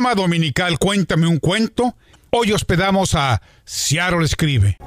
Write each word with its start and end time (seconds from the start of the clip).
dominical 0.00 0.78
Cuéntame 0.78 1.26
un 1.26 1.38
cuento. 1.38 1.94
Hoy 2.30 2.52
hospedamos 2.52 3.14
a 3.14 3.42
Ciaro 3.66 4.24
Escribe. 4.24 4.78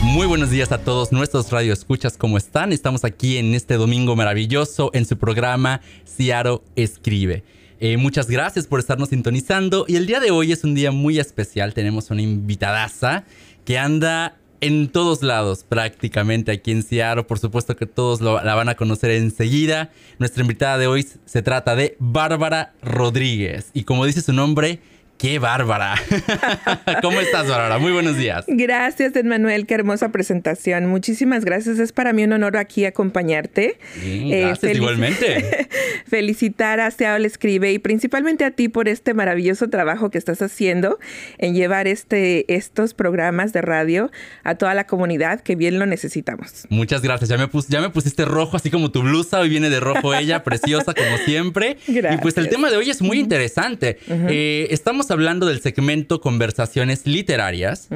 Muy 0.00 0.26
buenos 0.26 0.48
días 0.48 0.72
a 0.72 0.78
todos 0.78 1.12
nuestros 1.12 1.50
radioescuchas, 1.50 2.16
¿cómo 2.16 2.38
están? 2.38 2.72
Estamos 2.72 3.04
aquí 3.04 3.36
en 3.36 3.54
este 3.54 3.74
domingo 3.74 4.16
maravilloso 4.16 4.90
en 4.94 5.04
su 5.04 5.18
programa 5.18 5.82
Ciaro 6.06 6.64
Escribe. 6.76 7.44
Eh, 7.78 7.98
muchas 7.98 8.28
gracias 8.28 8.66
por 8.66 8.80
estarnos 8.80 9.10
sintonizando 9.10 9.84
y 9.86 9.96
el 9.96 10.06
día 10.06 10.18
de 10.18 10.30
hoy 10.30 10.52
es 10.52 10.64
un 10.64 10.74
día 10.74 10.92
muy 10.92 11.18
especial. 11.18 11.74
Tenemos 11.74 12.10
una 12.10 12.22
invitadaza 12.22 13.24
que 13.66 13.78
anda 13.78 14.38
en 14.64 14.88
todos 14.88 15.22
lados 15.22 15.62
prácticamente 15.62 16.50
aquí 16.50 16.70
en 16.70 16.82
Seattle. 16.82 17.24
Por 17.24 17.38
supuesto 17.38 17.76
que 17.76 17.84
todos 17.84 18.22
la 18.22 18.54
van 18.54 18.70
a 18.70 18.74
conocer 18.76 19.10
enseguida. 19.10 19.90
Nuestra 20.18 20.40
invitada 20.40 20.78
de 20.78 20.86
hoy 20.86 21.06
se 21.26 21.42
trata 21.42 21.76
de 21.76 21.96
Bárbara 21.98 22.72
Rodríguez. 22.80 23.70
Y 23.74 23.84
como 23.84 24.06
dice 24.06 24.22
su 24.22 24.32
nombre, 24.32 24.80
¡Qué 25.24 25.38
bárbara! 25.38 25.94
¿Cómo 27.00 27.18
estás, 27.18 27.48
Bárbara? 27.48 27.78
Muy 27.78 27.92
buenos 27.92 28.18
días. 28.18 28.44
Gracias, 28.46 29.12
Manuel. 29.24 29.64
Qué 29.64 29.72
hermosa 29.72 30.12
presentación. 30.12 30.84
Muchísimas 30.84 31.46
gracias. 31.46 31.78
Es 31.78 31.92
para 31.92 32.12
mí 32.12 32.24
un 32.24 32.34
honor 32.34 32.58
aquí 32.58 32.84
acompañarte. 32.84 33.78
Eh, 34.02 34.42
gracias, 34.42 34.76
igualmente. 34.76 35.66
felicitar 36.06 36.78
a 36.78 36.90
Seattle 36.90 37.26
Escribe 37.26 37.72
y 37.72 37.78
principalmente 37.78 38.44
a 38.44 38.50
ti 38.50 38.68
por 38.68 38.86
este 38.86 39.14
maravilloso 39.14 39.70
trabajo 39.70 40.10
que 40.10 40.18
estás 40.18 40.42
haciendo 40.42 40.98
en 41.38 41.54
llevar 41.54 41.86
este, 41.86 42.54
estos 42.54 42.92
programas 42.92 43.54
de 43.54 43.62
radio 43.62 44.10
a 44.42 44.56
toda 44.56 44.74
la 44.74 44.86
comunidad 44.86 45.40
que 45.40 45.56
bien 45.56 45.78
lo 45.78 45.86
necesitamos. 45.86 46.66
Muchas 46.68 47.00
gracias. 47.00 47.30
Ya 47.30 47.38
me, 47.38 47.48
ya 47.68 47.80
me 47.80 47.88
pusiste 47.88 48.26
rojo, 48.26 48.58
así 48.58 48.70
como 48.70 48.90
tu 48.90 49.00
blusa. 49.00 49.40
Hoy 49.40 49.48
viene 49.48 49.70
de 49.70 49.80
rojo 49.80 50.14
ella, 50.14 50.42
preciosa 50.44 50.92
como 50.92 51.16
siempre. 51.24 51.78
Gracias. 51.88 52.20
Y 52.20 52.22
pues 52.22 52.36
el 52.36 52.50
tema 52.50 52.70
de 52.70 52.76
hoy 52.76 52.90
es 52.90 53.00
muy 53.00 53.18
interesante. 53.18 53.96
Eh, 54.06 54.68
estamos 54.70 55.10
hablando 55.14 55.46
del 55.46 55.60
segmento 55.60 56.20
Conversaciones 56.20 57.06
Literarias 57.06 57.88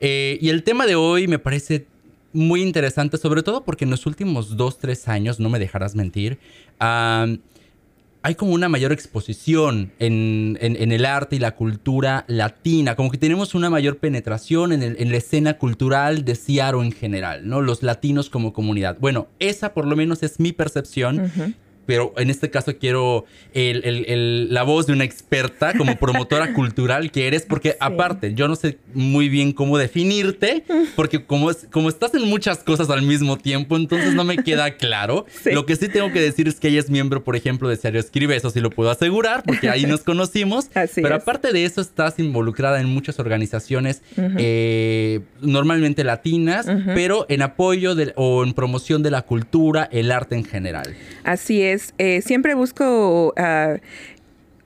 eh, 0.00 0.38
y 0.40 0.50
el 0.50 0.62
tema 0.62 0.86
de 0.86 0.94
hoy 0.94 1.26
me 1.26 1.38
parece 1.38 1.86
muy 2.32 2.62
interesante, 2.62 3.16
sobre 3.16 3.42
todo 3.42 3.64
porque 3.64 3.84
en 3.84 3.90
los 3.90 4.06
últimos 4.06 4.56
dos, 4.56 4.78
tres 4.78 5.08
años, 5.08 5.40
no 5.40 5.48
me 5.48 5.58
dejarás 5.58 5.94
mentir, 5.94 6.38
hay 6.78 8.34
como 8.34 8.52
una 8.52 8.68
mayor 8.68 8.92
exposición 8.92 9.92
en, 9.98 10.58
el 10.60 11.06
arte 11.06 11.36
y 11.36 11.38
la 11.38 11.54
cultura 11.54 12.24
latina, 12.28 12.94
como 12.94 13.10
que 13.10 13.18
tenemos 13.18 13.54
una 13.54 13.70
mayor 13.70 13.98
penetración 13.98 14.72
en, 14.72 15.10
la 15.10 15.16
escena 15.16 15.58
cultural 15.58 16.24
de 16.24 16.34
Seattle 16.34 16.84
en 16.84 16.92
general, 16.92 17.48
¿no? 17.48 17.62
Los 17.62 17.82
latinos 17.82 18.28
como 18.28 18.52
comunidad. 18.52 18.98
Bueno, 19.00 19.28
esa 19.38 19.72
por 19.74 19.86
lo 19.86 19.96
menos 19.96 20.22
es 20.22 20.40
mi 20.40 20.52
percepción 20.52 21.54
pero 21.86 22.12
en 22.16 22.30
este 22.30 22.50
caso 22.50 22.76
quiero 22.78 23.24
la 23.54 24.62
voz 24.64 24.86
de 24.86 24.92
una 24.92 25.04
experta 25.04 25.72
como 25.76 25.96
promotora 25.98 26.52
cultural 26.52 27.10
que 27.10 27.26
eres, 27.26 27.42
porque 27.42 27.76
aparte, 27.80 28.34
yo 28.34 28.48
no 28.48 28.56
sé 28.56 28.78
muy 28.92 29.28
bien 29.28 29.52
cómo 29.52 29.78
definirte, 29.78 30.64
porque 30.94 31.24
como, 31.24 31.50
es, 31.50 31.66
como 31.70 31.88
estás 31.88 32.14
en 32.14 32.28
muchas 32.28 32.58
cosas 32.58 32.90
al 32.90 33.02
mismo 33.02 33.38
tiempo, 33.38 33.76
entonces 33.76 34.14
no 34.14 34.24
me 34.24 34.38
queda 34.38 34.72
claro. 34.72 35.26
Lo 35.44 35.66
que 35.66 35.76
sí 35.76 35.88
tengo 35.88 36.12
que 36.12 36.20
decir 36.20 36.48
es 36.48 36.60
que 36.60 36.68
ella 36.68 36.80
es 36.80 36.90
miembro, 36.90 37.24
por 37.24 37.36
ejemplo, 37.36 37.68
de 37.68 37.76
Serio 37.76 38.00
Escribe, 38.00 38.36
eso 38.36 38.50
sí 38.50 38.60
lo 38.60 38.70
puedo 38.70 38.90
asegurar, 38.90 39.42
porque 39.44 39.70
ahí 39.70 39.86
nos 39.86 40.02
conocimos. 40.02 40.68
pero 40.94 41.14
aparte 41.14 41.52
de 41.52 41.64
eso, 41.64 41.80
estás 41.80 42.18
involucrada 42.18 42.80
en 42.80 42.88
muchas 42.88 43.18
organizaciones, 43.18 44.02
eh, 44.16 45.20
normalmente 45.40 46.04
latinas, 46.04 46.66
pero 46.94 47.26
en 47.28 47.42
apoyo 47.42 47.94
o 48.16 48.44
en 48.44 48.52
promoción 48.52 49.02
de 49.02 49.10
la 49.10 49.22
cultura, 49.22 49.88
el 49.92 50.10
arte 50.10 50.34
en 50.34 50.44
general. 50.44 50.94
Así 51.24 51.62
es. 51.62 51.75
Eh, 51.98 52.22
siempre 52.22 52.54
busco, 52.54 53.34
ah, 53.36 53.76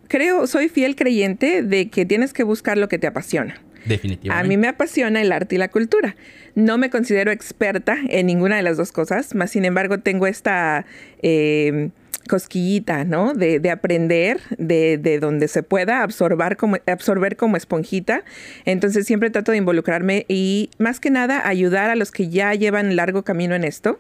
creo, 0.09 0.47
soy 0.47 0.69
fiel 0.69 0.97
creyente 0.97 1.63
de 1.63 1.89
que 1.89 2.07
tienes 2.07 2.33
que 2.33 2.43
buscar 2.43 2.79
lo 2.79 2.89
que 2.89 2.99
te 2.99 3.07
apasiona. 3.07 3.61
Definitivamente. 3.85 4.47
A 4.47 4.49
mí 4.49 4.57
me 4.57 4.69
apasiona 4.69 5.21
el 5.23 5.33
arte 5.33 5.55
y 5.55 5.59
la 5.59 5.69
cultura. 5.69 6.17
No 6.55 6.79
me 6.79 6.91
considero 6.91 7.31
experta 7.31 7.99
en 8.09 8.27
ninguna 8.27 8.57
de 8.57 8.63
las 8.63 8.77
dos 8.77 8.93
cosas, 8.93 9.35
más 9.35 9.51
sin 9.51 9.65
embargo 9.65 10.01
tengo 10.01 10.27
esta 10.27 10.85
em, 11.23 11.91
cosquillita, 12.29 13.05
¿no? 13.05 13.35
De, 13.35 13.71
aprender 13.71 14.41
de, 14.59 15.19
donde 15.21 15.49
se 15.49 15.63
pueda, 15.63 16.03
absorber 16.03 16.57
como, 16.57 16.77
absorber 16.87 17.37
como 17.37 17.57
esponjita. 17.57 18.25
Entonces 18.65 19.07
siempre 19.07 19.31
trato 19.31 19.53
de 19.53 19.59
involucrarme 19.59 20.27
y 20.29 20.71
más 20.79 21.01
que 21.01 21.11
nada 21.11 21.47
ayudar 21.47 21.91
a 21.91 21.97
los 21.97 22.11
que 22.11 22.29
ya 22.29 22.55
llevan 22.55 22.97
largo 22.97 23.23
camino 23.23 23.55
en 23.55 23.65
esto 23.65 23.99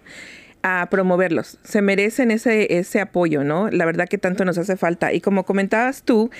a 0.62 0.88
promoverlos. 0.90 1.58
Se 1.64 1.82
merecen 1.82 2.30
ese, 2.30 2.78
ese 2.78 3.00
apoyo, 3.00 3.44
¿no? 3.44 3.70
La 3.70 3.84
verdad 3.84 4.08
que 4.08 4.18
tanto 4.18 4.44
nos 4.44 4.58
hace 4.58 4.76
falta. 4.76 5.12
Y 5.12 5.20
como 5.20 5.44
comentabas 5.44 6.02
tú, 6.02 6.30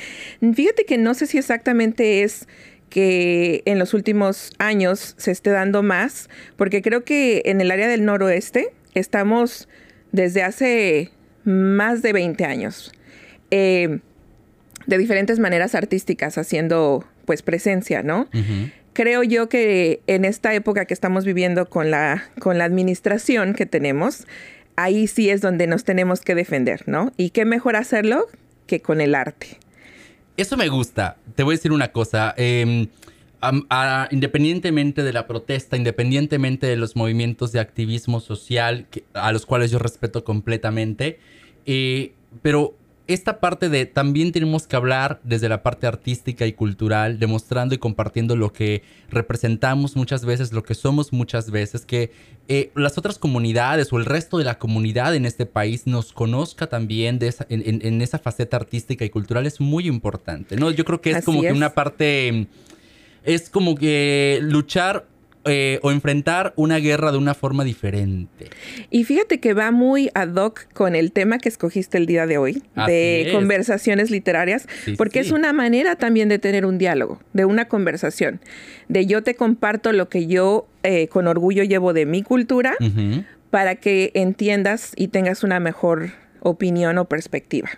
fíjate 0.41 0.85
que 0.85 0.99
no 0.99 1.15
sé 1.15 1.27
si 1.27 1.39
exactamente 1.39 2.23
es 2.23 2.47
que 2.91 3.63
en 3.65 3.79
los 3.79 3.95
últimos 3.95 4.53
años 4.59 5.15
se 5.17 5.31
esté 5.31 5.51
dando 5.51 5.83
más, 5.83 6.29
porque 6.57 6.83
creo 6.83 7.05
que 7.05 7.43
en 7.47 7.61
el 7.61 7.71
área 7.71 7.89
del 7.89 8.05
noroeste 8.05 8.73
estamos 8.95 9.69
desde 10.13 10.43
hace 10.43 11.13
más 11.45 12.03
de 12.03 12.13
20 12.13 12.45
años, 12.45 12.93
eh, 13.51 14.01
de 14.87 14.99
diferentes 14.99 15.39
maneras 15.39 15.75
artísticas, 15.75 16.37
haciendo 16.37 17.05
pues 17.25 17.43
presencia, 17.43 18.03
¿no? 18.03 18.29
Creo 19.01 19.23
yo 19.23 19.49
que 19.49 20.03
en 20.07 20.27
esta 20.27 20.53
época 20.53 20.85
que 20.85 20.93
estamos 20.93 21.25
viviendo 21.25 21.71
con 21.71 21.91
la, 21.91 22.25
con 22.39 22.59
la 22.59 22.67
administración 22.67 23.55
que 23.55 23.65
tenemos, 23.65 24.27
ahí 24.77 25.07
sí 25.07 25.31
es 25.31 25.41
donde 25.41 25.67
nos 25.67 25.85
tenemos 25.85 26.21
que 26.21 26.35
defender, 26.35 26.83
¿no? 26.87 27.11
Y 27.17 27.31
qué 27.31 27.47
mejor 27.47 27.77
hacerlo 27.77 28.27
que 28.67 28.83
con 28.83 29.01
el 29.01 29.15
arte. 29.15 29.57
Eso 30.37 30.59
me 30.59 30.69
gusta. 30.69 31.17
Te 31.35 31.45
voy 31.45 31.55
a 31.55 31.57
decir 31.57 31.73
una 31.73 31.93
cosa. 31.93 32.35
Em, 32.37 32.89
independientemente 34.11 35.03
de 35.03 35.15
la 35.15 35.27
protesta, 35.27 35.79
independientemente 35.79 36.67
de 36.67 36.77
los 36.77 36.95
movimientos 36.95 37.53
de 37.53 37.61
activismo 37.61 38.21
social, 38.21 38.87
a 39.15 39.33
los 39.33 39.47
cuales 39.47 39.71
yo 39.71 39.79
respeto 39.79 40.25
completamente, 40.25 41.21
eh, 41.65 42.13
pero 42.43 42.75
esta 43.15 43.41
parte 43.41 43.69
de 43.69 43.87
también 43.87 44.31
tenemos 44.31 44.67
que 44.67 44.77
hablar 44.77 45.21
desde 45.25 45.49
la 45.49 45.63
parte 45.63 45.87
artística 45.87 46.47
y 46.47 46.53
cultural, 46.53 47.19
demostrando 47.19 47.75
y 47.75 47.79
compartiendo 47.79 48.37
lo 48.37 48.53
que 48.53 48.83
representamos 49.11 49.97
muchas 49.97 50.25
veces, 50.25 50.53
lo 50.53 50.63
que 50.63 50.75
somos 50.75 51.13
muchas 51.13 51.51
veces, 51.51 51.85
que 51.85 52.13
eh, 52.49 52.71
las 52.77 52.99
otras 52.99 53.19
comunidades 53.19 53.93
o 53.93 53.99
el 53.99 54.05
resto 54.05 54.39
de 54.39 54.45
la 54.45 54.59
comunidad 54.59 55.15
en 55.15 55.27
este 55.27 55.45
país 55.45 55.87
nos 55.87 56.13
conozca 56.13 56.69
también 56.69 57.19
de 57.19 57.35
en, 57.49 58.01
esa 58.01 58.19
faceta 58.19 58.57
artística 58.57 59.05
y 59.05 59.11
cultural 59.11 59.47
es 59.47 59.61
muy 59.61 59.89
importante, 59.89 60.57
¿no? 60.57 60.71
Yo 60.71 60.85
creo 60.85 61.01
que 61.01 61.11
es 61.11 61.25
como 61.25 61.41
que 61.43 61.53
una 61.53 61.75
parte, 61.75 62.47
es 63.25 63.51
como 63.51 63.75
que 63.75 64.39
luchar 64.43 65.07
eh, 65.47 65.79
o 65.83 65.91
enfrentar 65.91 66.53
una 66.57 66.77
guerra 66.79 67.13
de 67.13 67.19
una 67.19 67.33
forma 67.33 67.65
diferente. 67.65 68.51
Y 68.91 69.05
fíjate 69.05 69.41
que 69.41 69.55
va 69.55 69.71
muy 69.71 70.11
ad 70.15 70.35
hoc 70.35 70.71
con 70.75 70.95
el 70.95 71.13
tema 71.13 71.39
que 71.39 71.49
escogiste 71.49 71.97
el 71.97 72.05
día 72.05 72.27
de 72.27 72.37
hoy, 72.37 72.63
de 72.87 73.31
conversaciones 73.33 74.11
literarias, 74.11 74.69
porque 74.99 75.21
es 75.21 75.31
una 75.31 75.53
manera 75.55 75.97
también 75.97 76.29
de 76.29 76.39
tener 76.39 76.67
un 76.67 76.77
diálogo, 76.77 77.21
de 77.33 77.47
una 77.47 77.69
conversación, 77.69 78.41
de 78.89 79.07
yo 79.07 79.23
te 79.23 79.35
comparto 79.35 79.93
lo 79.93 80.11
que 80.11 80.27
yo 80.27 80.67
eh, 80.83 81.09
con 81.09 81.27
orgullo 81.27 81.63
llevo 81.63 81.93
de 81.93 82.05
mi 82.05 82.23
cultura 82.23 82.75
para 83.51 83.77
que 83.77 84.11
entiendas 84.15 84.93
y 84.97 85.09
tengas 85.09 85.43
una 85.43 85.59
mejor 85.59 86.11
opinión 86.41 86.99
o 86.99 87.07
perspectiva. 87.07 87.71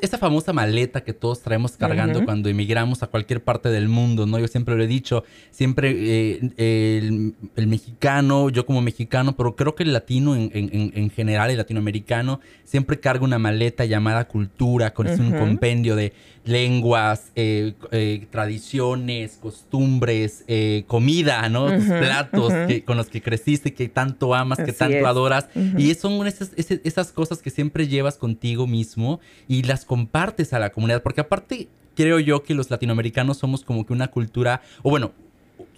Esa 0.00 0.18
famosa 0.18 0.52
maleta 0.52 1.02
que 1.02 1.12
todos 1.12 1.40
traemos 1.40 1.76
cargando 1.76 2.24
cuando 2.24 2.48
emigramos 2.48 3.02
a 3.02 3.06
cualquier 3.06 3.42
parte 3.42 3.68
del 3.68 3.88
mundo, 3.88 4.26
¿no? 4.26 4.38
Yo 4.38 4.48
siempre 4.48 4.76
lo 4.76 4.82
he 4.82 4.86
dicho, 4.86 5.24
siempre 5.50 5.94
eh, 5.94 7.32
el, 7.56 7.66
mexicano, 7.66 8.48
yo 8.48 8.64
como 8.64 8.80
mexicano, 8.80 9.36
pero 9.36 9.56
creo 9.56 9.74
que 9.74 9.82
el 9.82 9.92
latino 9.92 10.34
en, 10.36 11.10
general, 11.10 11.50
el 11.50 11.58
latinoamericano, 11.58 12.40
siempre 12.64 12.98
carga 12.98 13.24
una 13.24 13.38
maleta 13.38 13.84
llamada 13.84 14.26
cultura, 14.26 14.94
con 14.94 15.08
un 15.08 15.32
compendio 15.32 15.96
de 15.96 16.12
lenguas, 16.48 17.30
eh, 17.36 17.74
eh, 17.92 18.26
tradiciones, 18.30 19.38
costumbres, 19.40 20.44
eh, 20.48 20.84
comida, 20.86 21.48
¿no? 21.48 21.70
Tus 21.70 21.84
platos 21.84 22.52
con 22.84 22.96
los 22.96 23.08
que 23.08 23.20
creciste, 23.20 23.74
que 23.74 23.88
tanto 23.88 24.34
amas, 24.34 24.58
que 24.58 24.72
tanto 24.72 25.06
adoras. 25.06 25.48
Y 25.76 25.94
son 25.94 26.26
esas, 26.26 26.52
esas 26.56 27.12
cosas 27.12 27.42
que 27.42 27.50
siempre 27.50 27.86
llevas 27.86 28.16
contigo 28.16 28.66
mismo 28.66 29.20
y 29.46 29.62
las 29.62 29.84
compartes 29.84 30.52
a 30.52 30.58
la 30.58 30.70
comunidad, 30.70 31.02
porque 31.02 31.20
aparte 31.20 31.68
creo 31.94 32.18
yo 32.18 32.42
que 32.42 32.54
los 32.54 32.70
latinoamericanos 32.70 33.36
somos 33.36 33.64
como 33.64 33.84
que 33.84 33.92
una 33.92 34.08
cultura, 34.08 34.62
o 34.82 34.90
bueno, 34.90 35.12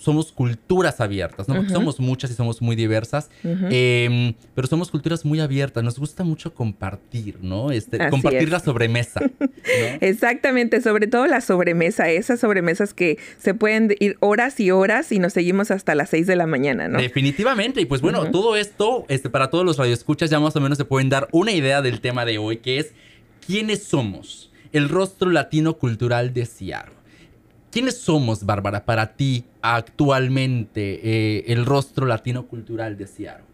somos 0.01 0.33
culturas 0.33 0.99
abiertas, 1.01 1.47
¿no? 1.47 1.57
Porque 1.57 1.73
somos 1.73 2.01
muchas 2.01 2.31
y 2.31 2.35
somos 2.35 2.63
muy 2.63 2.75
diversas, 2.75 3.29
em, 3.45 4.33
pero 4.55 4.67
somos 4.67 4.91
culturas 4.91 5.27
muy 5.27 5.41
abiertas. 5.41 5.85
Nos 5.85 5.99
gusta 5.99 6.25
mucho 6.25 6.55
compartir, 6.55 7.37
¿no? 7.43 7.71
Este, 7.71 8.09
compartir 8.09 8.51
la 8.51 8.61
sobremesa. 8.61 9.21
Exactamente, 10.01 10.81
sobre 10.81 11.07
todo 11.07 11.27
la 11.27 11.43
sobremesa, 11.43 12.09
esas 12.09 12.41
sobremesas 12.41 12.95
que 12.95 13.19
se 13.39 13.53
pueden 13.53 13.95
ir 14.01 14.17
horas 14.21 14.59
y 14.59 14.71
horas 14.71 15.13
y 15.13 15.19
nos 15.19 15.35
seguimos 15.35 15.71
hasta 15.71 15.95
las 15.95 16.09
seis 16.09 16.27
de 16.27 16.35
la 16.35 16.47
mañana, 16.47 16.89
¿no? 16.89 16.99
Definitivamente, 16.99 17.83
y 17.83 17.85
pues 17.85 18.01
bueno, 18.01 18.31
todo 18.31 18.57
esto, 18.57 19.05
este, 19.09 19.29
para 19.29 19.51
todos 19.51 19.67
los 19.67 19.77
radioescuchas 19.77 20.31
ya 20.31 20.41
más 20.41 20.57
o 20.57 20.61
menos 20.63 20.79
se 20.79 20.87
pueden 20.87 21.11
dar 21.11 21.29
una 21.31 21.53
idea 21.53 21.83
del 21.83 22.01
tema 22.01 22.25
de 22.25 22.39
hoy, 22.39 22.57
que 22.57 22.79
es 22.79 22.95
¿quiénes 23.47 23.83
somos? 23.83 24.51
El 24.73 24.89
rostro 24.89 25.29
latino 25.31 25.75
cultural 25.75 26.33
de 26.33 26.47
Seattle. 26.47 27.00
¿Quiénes 27.71 27.99
somos, 27.99 28.45
Bárbara, 28.45 28.85
para 28.85 29.15
ti 29.15 29.45
actualmente 29.63 31.01
eh, 31.03 31.45
el 31.49 31.65
rostro 31.67 32.07
latino 32.07 32.47
cultural 32.47 32.97
de 32.97 33.07
Seattle? 33.07 33.45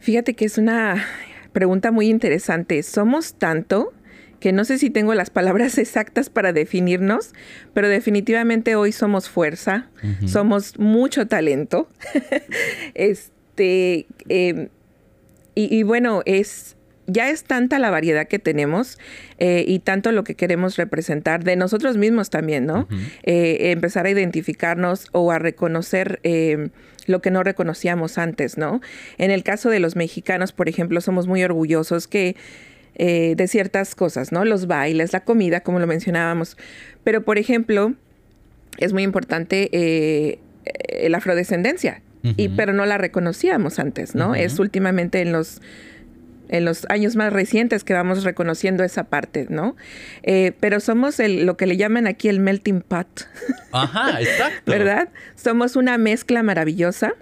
Fíjate 0.00 0.34
que 0.34 0.44
es 0.44 0.58
una 0.58 1.04
pregunta 1.52 1.92
muy 1.92 2.08
interesante. 2.08 2.82
Somos 2.82 3.34
tanto 3.34 3.92
que 4.40 4.52
no 4.52 4.64
sé 4.64 4.78
si 4.78 4.90
tengo 4.90 5.14
las 5.14 5.30
palabras 5.30 5.78
exactas 5.78 6.30
para 6.30 6.52
definirnos, 6.52 7.32
pero 7.74 7.88
definitivamente 7.88 8.76
hoy 8.76 8.92
somos 8.92 9.28
fuerza, 9.28 9.88
somos 10.26 10.78
mucho 10.78 11.26
talento. 11.26 11.88
este, 12.94 14.06
em, 14.28 14.68
y, 15.54 15.82
bueno, 15.82 16.22
es, 16.24 16.76
ya 17.08 17.30
es 17.30 17.42
tanta 17.42 17.78
la 17.78 17.90
variedad 17.90 18.28
que 18.28 18.38
tenemos 18.38 18.98
eh, 19.38 19.64
y 19.66 19.80
tanto 19.80 20.12
lo 20.12 20.24
que 20.24 20.34
queremos 20.34 20.76
representar 20.76 21.42
de 21.42 21.56
nosotros 21.56 21.96
mismos 21.96 22.30
también, 22.30 22.66
¿no? 22.66 22.86
Eh, 23.22 23.70
empezar 23.72 24.06
a 24.06 24.10
identificarnos 24.10 25.08
o 25.12 25.32
a 25.32 25.38
reconocer 25.38 26.20
em, 26.22 26.68
lo 27.06 27.22
que 27.22 27.30
no 27.30 27.42
reconocíamos 27.42 28.18
antes, 28.18 28.58
¿no? 28.58 28.82
En 29.16 29.30
el 29.30 29.42
caso 29.42 29.70
de 29.70 29.80
los 29.80 29.96
mexicanos, 29.96 30.52
por 30.52 30.68
ejemplo, 30.68 31.00
somos 31.00 31.26
muy 31.26 31.42
orgullosos 31.42 32.06
que 32.06 32.36
eh, 32.94 33.34
de 33.36 33.48
ciertas 33.48 33.94
cosas, 33.94 34.30
¿no? 34.30 34.44
Los 34.44 34.66
bailes, 34.66 35.14
la 35.14 35.20
comida, 35.20 35.60
como 35.60 35.78
lo 35.78 35.86
mencionábamos. 35.86 36.58
Pero, 37.04 37.24
por 37.24 37.38
ejemplo, 37.38 37.94
es 38.76 38.92
muy 38.92 39.02
importante 39.02 40.38
la 41.08 41.18
afrodescendencia, 41.18 42.02
y, 42.36 42.48
pero 42.50 42.74
no 42.74 42.84
la 42.84 42.98
reconocíamos 42.98 43.78
antes, 43.78 44.14
¿no? 44.14 44.34
Es 44.34 44.58
últimamente 44.58 45.22
en 45.22 45.32
los 45.32 45.62
en 46.48 46.64
los 46.64 46.86
años 46.88 47.16
más 47.16 47.32
recientes 47.32 47.84
que 47.84 47.94
vamos 47.94 48.24
reconociendo 48.24 48.84
esa 48.84 49.04
parte, 49.04 49.46
¿no? 49.48 49.76
Eh, 50.22 50.52
pero 50.60 50.80
somos 50.80 51.20
el, 51.20 51.46
lo 51.46 51.56
que 51.56 51.66
le 51.66 51.76
llaman 51.76 52.06
aquí 52.06 52.28
el 52.28 52.40
melting 52.40 52.80
pot. 52.80 53.28
Ajá, 53.72 54.20
exacto. 54.20 54.62
¿Verdad? 54.70 55.08
Somos 55.34 55.76
una 55.76 55.98
mezcla 55.98 56.42
maravillosa 56.42 57.14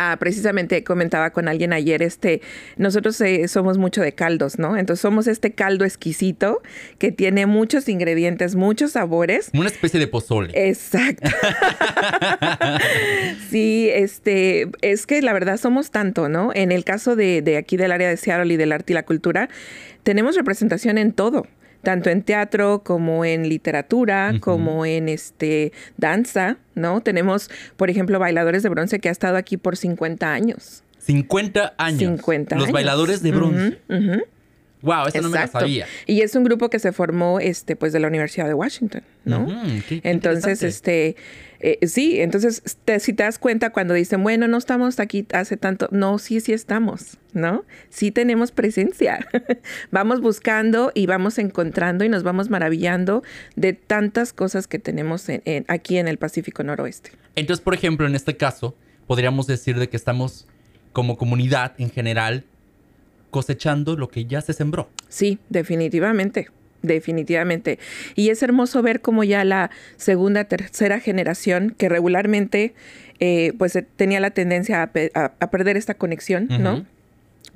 Ah, 0.00 0.16
precisamente 0.20 0.84
comentaba 0.84 1.30
con 1.30 1.48
alguien 1.48 1.72
ayer, 1.72 2.04
este, 2.04 2.40
nosotros 2.76 3.20
eh, 3.20 3.48
somos 3.48 3.78
mucho 3.78 4.00
de 4.00 4.12
caldos, 4.12 4.56
¿no? 4.56 4.76
Entonces 4.76 5.00
somos 5.00 5.26
este 5.26 5.50
caldo 5.50 5.84
exquisito 5.84 6.62
que 6.98 7.10
tiene 7.10 7.46
muchos 7.46 7.88
ingredientes, 7.88 8.54
muchos 8.54 8.92
sabores. 8.92 9.50
Una 9.54 9.66
especie 9.66 9.98
de 9.98 10.06
pozole. 10.06 10.52
Exacto. 10.54 11.28
sí, 13.50 13.90
este, 13.92 14.70
es 14.82 15.04
que 15.04 15.20
la 15.20 15.32
verdad 15.32 15.56
somos 15.56 15.90
tanto, 15.90 16.28
¿no? 16.28 16.52
En 16.54 16.70
el 16.70 16.84
caso 16.84 17.16
de, 17.16 17.42
de 17.42 17.56
aquí 17.56 17.76
del 17.76 17.90
área 17.90 18.08
de 18.08 18.16
Seattle 18.16 18.54
y 18.54 18.56
del 18.56 18.70
arte 18.70 18.92
y 18.92 18.94
la 18.94 19.04
cultura, 19.04 19.48
tenemos 20.04 20.36
representación 20.36 20.96
en 20.96 21.12
todo 21.12 21.48
tanto 21.88 22.10
en 22.10 22.22
teatro 22.22 22.82
como 22.84 23.24
en 23.24 23.48
literatura, 23.48 24.34
como 24.40 24.84
en 24.84 25.08
este 25.08 25.72
danza, 25.96 26.58
¿no? 26.74 27.00
Tenemos, 27.00 27.48
por 27.78 27.88
ejemplo, 27.88 28.18
bailadores 28.18 28.62
de 28.62 28.68
bronce 28.68 28.98
que 28.98 29.08
ha 29.08 29.10
estado 29.10 29.38
aquí 29.38 29.56
por 29.56 29.74
50 29.74 30.30
años. 30.30 30.82
50 30.98 31.76
años. 31.78 31.98
50 31.98 32.56
Los 32.56 32.72
bailadores 32.72 33.22
de 33.22 33.32
bronce. 33.32 33.78
Wow, 34.82 35.06
eso 35.06 35.22
no 35.22 35.30
me 35.30 35.40
lo 35.40 35.46
sabía. 35.46 35.86
Y 36.04 36.20
es 36.20 36.34
un 36.34 36.44
grupo 36.44 36.68
que 36.68 36.78
se 36.78 36.92
formó 36.92 37.40
este 37.40 37.74
pues 37.74 37.94
de 37.94 38.00
la 38.00 38.08
Universidad 38.08 38.48
de 38.48 38.52
Washington, 38.52 39.02
¿no? 39.24 39.46
entonces, 40.02 40.62
este 40.62 41.16
eh, 41.60 41.86
sí, 41.86 42.20
entonces 42.20 42.62
si 43.00 43.12
te 43.12 43.22
das 43.22 43.38
cuenta 43.38 43.70
cuando 43.70 43.94
dicen, 43.94 44.22
bueno, 44.22 44.46
no 44.46 44.56
estamos 44.56 45.00
aquí 45.00 45.26
hace 45.32 45.56
tanto, 45.56 45.88
no, 45.90 46.18
sí, 46.18 46.40
sí 46.40 46.52
estamos, 46.52 47.18
¿no? 47.32 47.64
Sí 47.88 48.10
tenemos 48.10 48.52
presencia. 48.52 49.26
vamos 49.90 50.20
buscando 50.20 50.92
y 50.94 51.06
vamos 51.06 51.38
encontrando 51.38 52.04
y 52.04 52.08
nos 52.08 52.22
vamos 52.22 52.48
maravillando 52.48 53.22
de 53.56 53.72
tantas 53.72 54.32
cosas 54.32 54.66
que 54.66 54.78
tenemos 54.78 55.26
aquí 55.66 55.98
en 55.98 56.08
el 56.08 56.18
Pacífico 56.18 56.62
Noroeste. 56.62 57.10
Entonces, 57.34 57.62
por 57.62 57.74
ejemplo, 57.74 58.06
en 58.06 58.14
este 58.14 58.36
caso, 58.36 58.76
podríamos 59.06 59.46
decir 59.46 59.78
de 59.78 59.88
que 59.88 59.96
estamos 59.96 60.46
como 60.92 61.16
comunidad 61.16 61.74
en 61.78 61.90
general 61.90 62.44
cosechando 63.30 63.96
lo 63.96 64.08
que 64.08 64.24
ya 64.26 64.40
se 64.40 64.52
sembró. 64.52 64.90
Sí, 65.08 65.38
definitivamente. 65.48 66.48
Definitivamente. 66.82 67.78
Y 68.14 68.30
es 68.30 68.42
hermoso 68.42 68.82
ver 68.82 69.00
cómo 69.00 69.24
ya 69.24 69.44
la 69.44 69.70
segunda, 69.96 70.44
tercera 70.44 71.00
generación, 71.00 71.74
que 71.76 71.88
regularmente 71.88 72.74
eh, 73.20 73.52
pues 73.58 73.74
eh, 73.76 73.86
tenía 73.96 74.20
la 74.20 74.30
tendencia 74.30 74.82
a, 74.82 75.50
perder 75.50 75.76
esta 75.76 75.94
conexión, 75.94 76.46
¿no? 76.48 76.86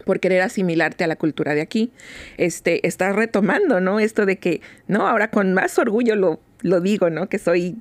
por 0.05 0.21
querer 0.21 0.43
asimilarte 0.43 1.05
a 1.05 1.07
la 1.07 1.17
cultura 1.17 1.55
de 1.55 1.61
aquí, 1.61 1.93
este, 2.37 2.87
está 2.87 3.13
retomando, 3.13 3.81
¿no? 3.81 4.01
Esto 4.01 4.27
de 4.27 4.39
que, 4.39 4.61
no, 4.89 5.07
ahora 5.07 5.31
con 5.31 5.55
más 5.55 5.79
orgullo 5.79 6.17
lo, 6.17 6.41
lo 6.63 6.81
digo, 6.81 7.11
¿no? 7.11 7.29
Que 7.29 7.39
soy, 7.39 7.77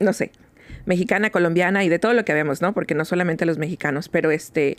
no 0.00 0.12
sé, 0.12 0.30
mexicana, 0.86 1.30
colombiana 1.30 1.84
y 1.84 1.88
de 1.88 1.98
todo 1.98 2.14
lo 2.14 2.24
que 2.24 2.32
vemos, 2.32 2.62
¿no? 2.62 2.72
Porque 2.72 2.94
no 2.94 3.04
solamente 3.04 3.44
los 3.44 3.58
mexicanos, 3.58 4.08
pero 4.08 4.30
este, 4.30 4.76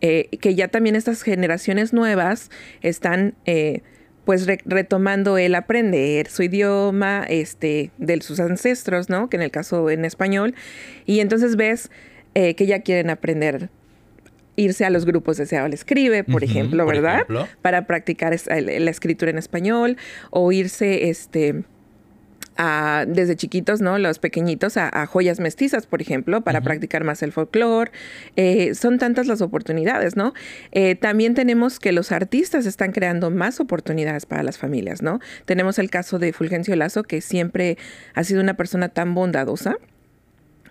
eh, 0.00 0.28
que 0.40 0.54
ya 0.54 0.68
también 0.68 0.96
estas 0.96 1.22
generaciones 1.22 1.92
nuevas 1.92 2.50
están... 2.82 3.34
Eh, 3.46 3.82
pues 4.24 4.46
retomando 4.64 5.38
el 5.38 5.54
aprender 5.54 6.28
su 6.28 6.42
idioma 6.42 7.24
este, 7.28 7.90
de 7.98 8.20
sus 8.22 8.40
ancestros, 8.40 9.08
¿no? 9.08 9.28
Que 9.28 9.36
en 9.36 9.42
el 9.42 9.50
caso 9.50 9.90
en 9.90 10.04
español. 10.04 10.54
Y 11.06 11.20
entonces 11.20 11.56
ves 11.56 11.90
eh, 12.34 12.54
que 12.54 12.66
ya 12.66 12.80
quieren 12.80 13.10
aprender 13.10 13.68
irse 14.56 14.84
a 14.84 14.90
los 14.90 15.04
grupos 15.04 15.36
de 15.36 15.46
Seattle 15.46 15.74
Escribe, 15.74 16.24
por 16.24 16.44
ejemplo, 16.44 16.86
¿verdad? 16.86 17.26
Para 17.60 17.86
practicar 17.86 18.36
la 18.46 18.90
escritura 18.90 19.30
en 19.30 19.38
español 19.38 19.96
o 20.30 20.52
irse, 20.52 21.08
este, 21.08 21.64
desde 22.56 23.36
chiquitos, 23.36 23.80
¿no? 23.80 23.98
Los 23.98 24.18
pequeñitos 24.18 24.76
a, 24.76 25.06
joyas 25.06 25.40
mestizas, 25.40 25.86
por 25.86 26.00
ejemplo, 26.00 26.42
para 26.42 26.60
practicar 26.60 27.04
más 27.04 27.22
el 27.22 27.32
folclore. 27.32 27.90
Eh, 28.36 28.74
son 28.74 28.98
tantas 28.98 29.26
las 29.26 29.40
oportunidades, 29.40 30.16
¿no? 30.16 30.34
Eh, 30.72 30.94
también 30.94 31.34
tenemos 31.34 31.80
que 31.80 31.92
los 31.92 32.12
artistas 32.12 32.66
están 32.66 32.92
creando 32.92 33.30
más 33.30 33.60
oportunidades 33.60 34.26
para 34.26 34.42
las 34.42 34.58
familias, 34.58 35.02
¿no? 35.02 35.20
Tenemos 35.44 35.78
el 35.78 35.90
caso 35.90 36.18
de 36.18 36.32
Fulgencio 36.32 36.76
Lazo, 36.76 37.02
que 37.02 37.20
siempre 37.20 37.76
ha 38.14 38.24
sido 38.24 38.40
una 38.40 38.54
persona 38.54 38.88
tan 38.88 39.14
bondadosa 39.14 39.76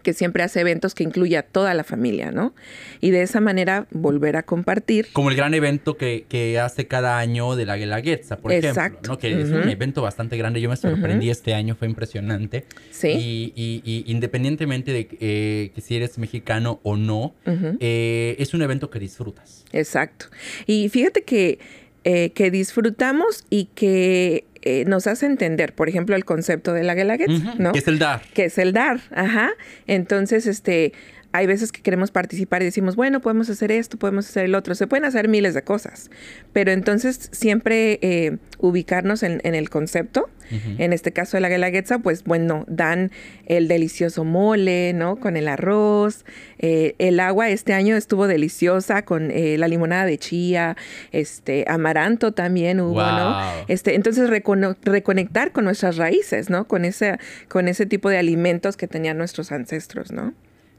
que 0.03 0.13
siempre 0.13 0.43
hace 0.43 0.59
eventos 0.59 0.93
que 0.93 1.03
incluye 1.03 1.37
a 1.37 1.43
toda 1.43 1.73
la 1.73 1.83
familia, 1.83 2.31
¿no? 2.31 2.53
Y 3.01 3.11
de 3.11 3.23
esa 3.23 3.39
manera 3.39 3.87
volver 3.91 4.35
a 4.35 4.43
compartir. 4.43 5.07
Como 5.13 5.29
el 5.29 5.35
gran 5.35 5.53
evento 5.53 5.97
que, 5.97 6.59
hace 6.61 6.87
cada 6.87 7.17
año 7.17 7.55
de 7.55 7.65
la 7.65 7.77
Guelaguetza, 7.77 8.37
por 8.37 8.51
ejemplo, 8.51 8.99
¿no? 9.07 9.17
Que 9.17 9.41
es 9.41 9.49
un 9.49 9.69
evento 9.69 10.01
bastante 10.01 10.37
grande. 10.37 10.61
Yo 10.61 10.69
me 10.69 10.75
sorprendí 10.75 11.29
este 11.29 11.53
año, 11.53 11.75
fue 11.75 11.87
impresionante. 11.87 12.65
Sí. 12.91 13.51
Y, 13.55 14.03
independientemente 14.07 14.91
de 14.91 15.07
eh, 15.19 15.71
que 15.73 15.81
si 15.81 15.95
eres 15.95 16.17
mexicano 16.17 16.79
o 16.83 16.97
no, 16.97 17.33
eh, 17.79 18.35
es 18.37 18.53
un 18.53 18.61
evento 18.61 18.89
que 18.89 18.99
disfrutas. 18.99 19.65
Exacto. 19.71 20.27
Y 20.67 20.89
fíjate 20.89 21.23
que, 21.23 21.59
eh, 22.03 22.31
que 22.31 22.51
disfrutamos 22.51 23.45
y 23.49 23.69
que 23.75 24.45
eh, 24.65 24.85
nos 24.85 25.07
hace 25.07 25.25
entender, 25.25 25.73
por 25.73 25.89
ejemplo, 25.89 26.15
el 26.15 26.25
concepto 26.25 26.73
de 26.73 26.83
la 26.83 26.95
Guelaguetza, 26.95 27.55
¿no? 27.57 27.71
Que 27.71 27.79
es 27.79 27.87
el 27.87 27.99
dar. 27.99 28.21
Que 28.33 28.45
es 28.45 28.57
el 28.57 28.73
dar, 28.73 29.01
ajá. 29.11 29.51
Entonces, 29.87 30.47
este, 30.47 30.93
hay 31.33 31.47
veces 31.47 31.71
que 31.71 31.81
queremos 31.81 32.11
participar 32.11 32.61
y 32.61 32.65
decimos, 32.65 32.95
bueno, 32.95 33.19
podemos 33.19 33.49
hacer 33.49 33.71
esto, 33.71 33.97
podemos 33.97 34.29
hacer 34.29 34.45
el 34.45 34.53
otro, 34.53 34.75
se 34.75 34.85
pueden 34.85 35.03
hacer 35.03 35.27
miles 35.27 35.55
de 35.55 35.63
cosas, 35.63 36.11
pero 36.53 36.71
entonces 36.71 37.29
siempre 37.31 37.97
eh, 38.03 38.37
ubicarnos 38.59 39.23
en, 39.23 39.41
el 39.43 39.69
concepto, 39.71 40.29
en 40.77 40.93
este 40.93 41.11
caso 41.11 41.35
de 41.35 41.41
la 41.41 41.49
guelaguetza, 41.49 41.97
pues 41.97 42.23
bueno, 42.25 42.63
dan 42.67 43.11
el 43.47 43.67
delicioso 43.67 44.23
mole, 44.23 44.93
¿no? 44.93 45.15
Con 45.15 45.35
el 45.35 45.47
arroz, 45.47 46.25
eh, 46.59 46.93
el 46.99 47.19
agua 47.19 47.49
este 47.49 47.73
año 47.73 47.95
estuvo 47.95 48.27
deliciosa 48.27 49.03
con 49.03 49.31
eh, 49.31 49.57
la 49.57 49.67
limonada 49.67 50.05
de 50.05 50.19
chía, 50.19 50.77
este, 51.11 51.65
amaranto 51.67 52.33
también 52.33 52.79
hubo, 52.81 53.01
¿no? 53.01 53.35
Este, 53.67 53.95
entonces 53.95 54.29
reconectar 54.29 55.51
con 55.51 55.65
nuestras 55.65 55.97
raíces, 55.97 56.51
¿no? 56.51 56.67
Con 56.67 56.85
ese, 56.85 57.17
con 57.47 57.67
ese 57.67 57.87
tipo 57.87 58.09
de 58.09 58.19
alimentos 58.19 58.77
que 58.77 58.87
tenían 58.87 59.17
nuestros 59.17 59.51
ancestros, 59.51 60.11
¿no? 60.11 60.35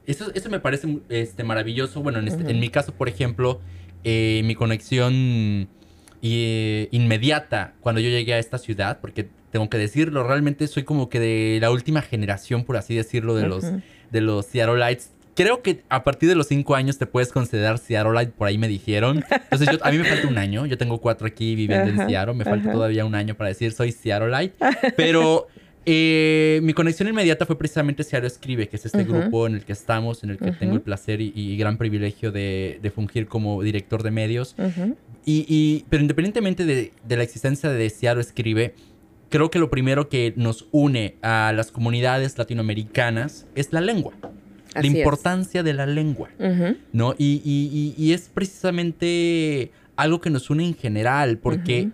Eso, 0.07 0.31
eso 0.33 0.49
me 0.49 0.59
parece 0.59 0.99
este, 1.09 1.43
maravilloso. 1.43 2.01
Bueno, 2.01 2.19
en, 2.19 2.27
este, 2.27 2.49
en 2.49 2.59
mi 2.59 2.69
caso, 2.69 2.93
por 2.93 3.09
ejemplo, 3.09 3.59
eh, 4.03 4.41
mi 4.45 4.55
conexión 4.55 5.67
eh, 6.21 6.87
inmediata 6.91 7.73
cuando 7.81 8.01
yo 8.01 8.09
llegué 8.09 8.33
a 8.33 8.39
esta 8.39 8.57
ciudad, 8.57 8.99
porque 9.01 9.27
tengo 9.51 9.69
que 9.69 9.77
decirlo, 9.77 10.27
realmente 10.27 10.67
soy 10.67 10.83
como 10.83 11.09
que 11.09 11.19
de 11.19 11.59
la 11.61 11.71
última 11.71 12.01
generación, 12.01 12.65
por 12.65 12.77
así 12.77 12.95
decirlo, 12.95 13.35
de 13.35 13.47
los, 13.47 13.63
de 14.11 14.21
los 14.21 14.45
Seattleites. 14.47 15.11
Creo 15.33 15.61
que 15.61 15.83
a 15.89 16.03
partir 16.03 16.29
de 16.29 16.35
los 16.35 16.47
cinco 16.47 16.75
años 16.75 16.97
te 16.97 17.05
puedes 17.05 17.31
considerar 17.31 17.77
Seattleite, 17.77 18.31
por 18.31 18.47
ahí 18.47 18.57
me 18.57 18.67
dijeron. 18.67 19.23
Entonces 19.29 19.69
yo, 19.71 19.77
a 19.85 19.91
mí 19.91 19.97
me 19.97 20.05
falta 20.05 20.27
un 20.27 20.37
año, 20.37 20.65
yo 20.65 20.77
tengo 20.77 20.99
cuatro 20.99 21.27
aquí 21.27 21.55
viviendo 21.55 21.89
en 21.89 22.07
Seattle, 22.07 22.33
me 22.33 22.43
falta 22.43 22.71
todavía 22.71 23.05
un 23.05 23.15
año 23.15 23.35
para 23.35 23.49
decir 23.49 23.71
soy 23.71 23.91
Seattleite, 23.91 24.55
pero 24.97 25.47
eh, 25.85 26.59
mi 26.63 26.73
conexión 26.73 27.07
inmediata 27.07 27.45
fue 27.45 27.57
precisamente 27.57 28.03
Seattle 28.03 28.27
Escribe, 28.27 28.67
que 28.67 28.75
es 28.75 28.85
este 28.85 29.03
grupo 29.03 29.47
en 29.47 29.55
el 29.55 29.65
que 29.65 29.73
estamos, 29.73 30.23
en 30.23 30.31
el 30.31 30.37
que 30.37 30.51
tengo 30.51 30.75
el 30.75 30.81
placer 30.81 31.21
y, 31.21 31.57
gran 31.57 31.77
privilegio 31.77 32.31
de, 32.31 32.91
fungir 32.93 33.27
como 33.27 33.61
director 33.61 34.03
de 34.03 34.11
medios. 34.11 34.55
y, 35.25 35.85
pero 35.89 36.01
independientemente 36.01 36.65
de, 36.65 36.91
de 37.07 37.17
la 37.17 37.23
existencia 37.23 37.69
de 37.69 37.89
Seattle 37.89 38.21
Escribe, 38.21 38.73
creo 39.29 39.51
que 39.51 39.59
lo 39.59 39.69
primero 39.69 40.09
que 40.09 40.33
nos 40.35 40.67
une 40.71 41.15
a 41.21 41.51
las 41.55 41.71
comunidades 41.71 42.37
latinoamericanas 42.37 43.45
es 43.55 43.73
la 43.73 43.81
lengua. 43.81 44.13
la 44.73 44.87
importancia 44.87 45.63
de 45.63 45.73
la 45.73 45.85
lengua, 45.85 46.29
¿no? 46.91 47.15
Y, 47.17 48.11
es 48.13 48.29
precisamente 48.33 49.71
algo 49.95 50.19
que 50.19 50.29
nos 50.29 50.49
une 50.49 50.65
en 50.65 50.75
general, 50.75 51.37
porque 51.37 51.89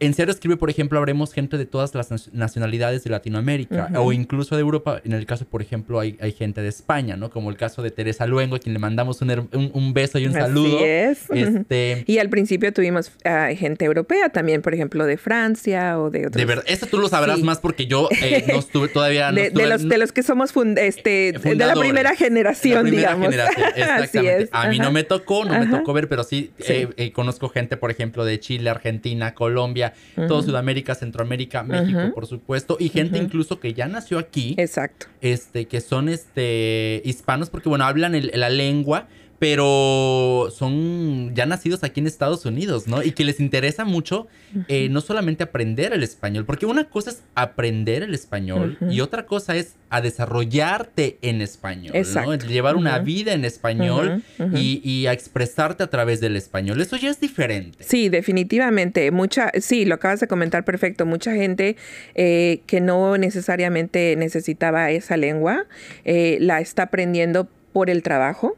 en 0.00 0.14
Seattle 0.14 0.32
escribe, 0.32 0.56
por 0.56 0.70
ejemplo, 0.70 0.98
habremos 0.98 1.32
gente 1.32 1.58
de 1.58 1.66
todas 1.66 1.94
las 1.94 2.32
nacionalidades 2.32 3.04
de 3.04 3.10
Latinoamérica 3.10 3.90
o 3.96 4.12
incluso 4.12 4.56
de 4.56 4.62
Europa. 4.62 5.00
En 5.04 5.12
el 5.12 5.26
caso, 5.26 5.44
por 5.44 5.62
ejemplo, 5.62 6.00
hay, 6.00 6.16
hay, 6.20 6.32
gente 6.32 6.62
de 6.62 6.68
España, 6.68 7.16
¿no? 7.16 7.30
Como 7.30 7.50
el 7.50 7.56
caso 7.56 7.82
de 7.82 7.90
Teresa 7.90 8.26
Luengo, 8.26 8.56
a 8.56 8.58
quien 8.58 8.72
le 8.72 8.78
mandamos 8.78 9.20
un, 9.20 9.48
un, 9.52 9.92
beso 9.92 10.18
y 10.18 10.26
un 10.26 10.32
saludo. 10.32 10.76
Así 10.76 10.84
es. 10.84 11.30
Este... 11.30 12.04
Y 12.06 12.18
al 12.18 12.30
principio 12.30 12.72
tuvimos 12.72 13.12
uh, 13.24 13.54
gente 13.56 13.84
europea 13.84 14.30
también, 14.30 14.62
por 14.62 14.74
ejemplo, 14.74 15.04
de 15.04 15.18
Francia 15.18 15.98
o 15.98 16.10
de 16.10 16.20
otros. 16.26 16.36
De 16.36 16.44
verdad, 16.44 16.64
esto 16.66 16.86
tú 16.86 16.98
lo 16.98 17.08
sabrás 17.08 17.40
más 17.40 17.58
porque 17.58 17.86
yo 17.86 18.08
eh, 18.22 18.44
no 18.48 18.58
estuve 18.58 18.88
todavía. 18.88 19.30
No 19.30 19.36
de, 19.36 19.48
estuve, 19.48 19.62
de, 19.64 19.68
los, 19.68 19.88
de 19.88 19.98
los 19.98 20.12
que 20.12 20.22
somos 20.22 20.52
este, 20.76 21.32
de 21.32 21.54
la 21.54 21.74
primera 21.74 22.16
generación, 22.16 22.74
la 22.74 22.82
primera 22.82 23.14
digamos. 23.14 23.26
Generación, 23.28 23.66
exactamente. 23.76 24.48
A 24.52 24.68
mí 24.68 24.78
no 24.78 24.92
me 24.92 25.04
tocó, 25.04 25.44
no 25.44 25.58
me 25.58 25.66
tocó 25.66 25.92
ver, 25.92 26.08
pero 26.08 26.24
sí, 26.24 26.52
eh, 26.60 26.88
eh, 26.96 27.12
conozco 27.12 27.48
gente, 27.48 27.76
por 27.76 27.90
ejemplo, 27.90 28.24
de 28.24 28.40
Chile, 28.40 28.70
Argentina, 28.70 29.34
Colombia, 29.34 29.89
todo 30.28 30.42
Sudamérica 30.42 30.70
América, 30.70 30.94
Centroamérica, 30.94 31.62
México, 31.64 32.12
por 32.14 32.26
supuesto, 32.26 32.76
y 32.78 32.90
gente 32.90 33.18
incluso 33.18 33.58
que 33.58 33.74
ya 33.74 33.88
nació 33.88 34.18
aquí. 34.18 34.54
Exacto. 34.56 35.06
Este, 35.20 35.66
que 35.66 35.80
son 35.80 36.08
este 36.08 37.02
hispanos, 37.04 37.50
porque 37.50 37.68
bueno, 37.68 37.84
hablan 37.84 38.14
la 38.34 38.48
lengua, 38.48 39.08
pero 39.40 40.52
son 40.54 41.34
ya 41.34 41.46
nacidos 41.46 41.82
aquí 41.82 42.00
en 42.00 42.06
Estados 42.06 42.44
Unidos, 42.44 42.86
¿no? 42.86 43.02
Y 43.02 43.12
que 43.12 43.24
les 43.24 43.40
interesa 43.40 43.86
mucho 43.86 44.28
eh, 44.68 44.90
no 44.90 45.00
solamente 45.00 45.42
aprender 45.42 45.94
el 45.94 46.02
español, 46.02 46.44
porque 46.44 46.66
una 46.66 46.84
cosa 46.90 47.10
es 47.10 47.22
aprender 47.34 48.02
el 48.02 48.12
español 48.12 48.76
y 48.90 49.00
otra 49.00 49.24
cosa 49.24 49.56
es 49.56 49.76
a 49.88 50.02
desarrollarte 50.02 51.18
en 51.22 51.40
español, 51.40 51.94
¿no? 52.14 52.34
Llevar 52.34 52.76
una 52.76 52.98
vida 52.98 53.32
en 53.32 53.46
español 53.46 54.22
y, 54.54 55.06
a 55.06 55.14
expresarte 55.14 55.82
a 55.84 55.86
través 55.88 56.20
del 56.20 56.36
español. 56.36 56.78
Eso 56.78 56.98
ya 56.98 57.08
es 57.08 57.18
diferente. 57.18 57.82
Sí, 57.82 58.10
definitivamente. 58.10 59.10
Mucha, 59.10 59.52
sí, 59.58 59.86
lo 59.86 59.94
acabas 59.94 60.20
de 60.20 60.26
comentar 60.26 60.66
perfecto. 60.66 61.06
Mucha 61.06 61.34
gente 61.34 61.76
eh, 62.14 62.60
que 62.66 62.82
no 62.82 63.16
necesariamente 63.16 64.16
necesitaba 64.16 64.90
esa 64.90 65.16
lengua 65.16 65.64
eh, 66.04 66.36
la 66.40 66.60
está 66.60 66.82
aprendiendo 66.84 67.48
por 67.72 67.90
el 67.90 68.02
trabajo, 68.02 68.56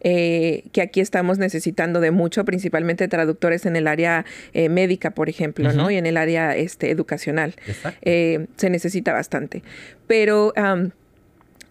eh, 0.00 0.64
que 0.72 0.82
aquí 0.82 1.00
estamos 1.00 1.38
necesitando 1.38 2.00
de 2.00 2.10
mucho, 2.10 2.44
principalmente 2.44 3.08
traductores 3.08 3.66
en 3.66 3.76
el 3.76 3.86
área 3.86 4.24
eh, 4.52 4.68
médica, 4.68 5.12
por 5.12 5.28
ejemplo, 5.28 5.72
¿no? 5.72 5.90
Y 5.90 5.96
en 5.96 6.06
el 6.06 6.16
área 6.16 6.56
este, 6.56 6.90
educacional. 6.90 7.54
Eh, 8.02 8.46
se 8.56 8.70
necesita 8.70 9.12
bastante. 9.12 9.62
Pero 10.06 10.52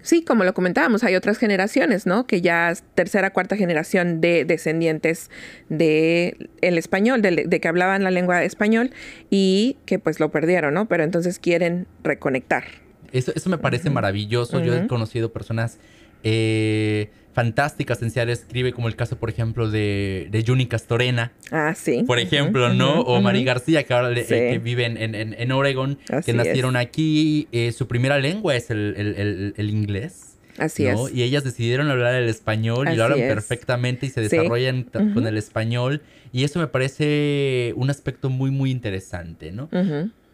sí, 0.02 0.24
como 0.24 0.44
lo 0.44 0.54
comentábamos, 0.54 1.04
hay 1.04 1.16
otras 1.16 1.38
generaciones, 1.38 2.06
¿no? 2.06 2.26
Que 2.26 2.42
ya 2.42 2.74
tercera, 2.96 3.32
cuarta 3.32 3.56
generación 3.56 4.20
de 4.20 4.46
descendientes 4.46 5.30
de 5.70 6.50
el 6.62 6.78
español, 6.78 7.22
de, 7.22 7.46
de 7.48 7.60
que 7.60 7.68
hablaban 7.68 8.04
la 8.04 8.12
lengua 8.12 8.44
español 8.44 8.92
y 9.30 9.78
que 9.86 10.00
pues 10.00 10.20
lo 10.20 10.32
perdieron, 10.32 10.74
¿no? 10.74 10.88
Pero 10.88 11.04
entonces 11.04 11.40
quieren 11.40 11.88
reconectar. 12.04 12.64
Eso, 13.14 13.32
eso 13.36 13.50
me 13.52 13.60
parece 13.60 13.92
maravilloso. 13.92 14.60
Yo 14.60 14.74
he 14.76 14.88
conocido 14.88 15.32
personas 15.32 15.78
eh, 16.24 17.10
fantásticas 17.34 18.02
en 18.02 18.12
Seattle 18.12 18.34
escribe, 18.34 18.74
como 18.74 18.88
el 18.88 18.96
caso, 18.96 19.18
por 19.18 19.30
ejemplo, 19.30 19.70
de, 19.70 20.28
de 20.32 20.44
Juni 20.46 20.68
Castorena. 20.68 21.32
Ah, 21.52 21.74
sí. 21.76 22.04
Por 22.06 22.20
ejemplo, 22.20 22.74
¿no? 22.74 23.02
o 23.02 23.22
Mari 23.22 23.44
García, 23.44 23.84
que 23.84 23.94
ahora 23.94 24.12
eh, 24.16 24.60
vive 24.64 24.86
en, 24.86 24.98
en, 24.98 25.16
en 25.16 25.52
Oregon, 25.52 25.98
que 26.26 26.34
nacieron 26.34 26.76
aquí. 26.76 27.48
Eh, 27.52 27.72
su 27.72 27.88
primera 27.88 28.20
lengua 28.20 28.56
es 28.56 28.70
el, 28.70 28.94
el, 28.98 29.54
el, 29.58 29.70
inglés. 29.70 30.38
Así 30.60 30.86
es. 30.86 31.00
Y 31.14 31.24
ellas 31.24 31.44
decidieron 31.44 31.90
hablar 31.90 32.14
el 32.14 32.30
español 32.30 32.88
y 32.92 32.96
lo 32.96 33.06
hablan 33.06 33.20
perfectamente 33.20 34.06
y 34.06 34.10
se 34.10 34.22
desarrollan 34.22 34.84
con 35.14 35.26
el 35.26 35.38
español. 35.38 36.02
Y 36.32 36.44
eso 36.44 36.60
me 36.60 36.68
parece 36.68 37.74
un 37.76 37.90
aspecto 37.90 38.30
muy, 38.30 38.52
muy 38.52 38.72
interesante, 38.72 39.52
¿no? 39.52 39.70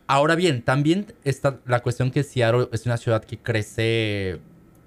Ahora 0.07 0.35
bien, 0.35 0.63
también 0.63 1.05
está 1.23 1.59
la 1.67 1.81
cuestión 1.81 2.09
que 2.09 2.23
Seattle 2.23 2.67
es 2.73 2.85
una 2.87 2.97
ciudad 2.97 3.23
que 3.23 3.37
crece 3.37 4.39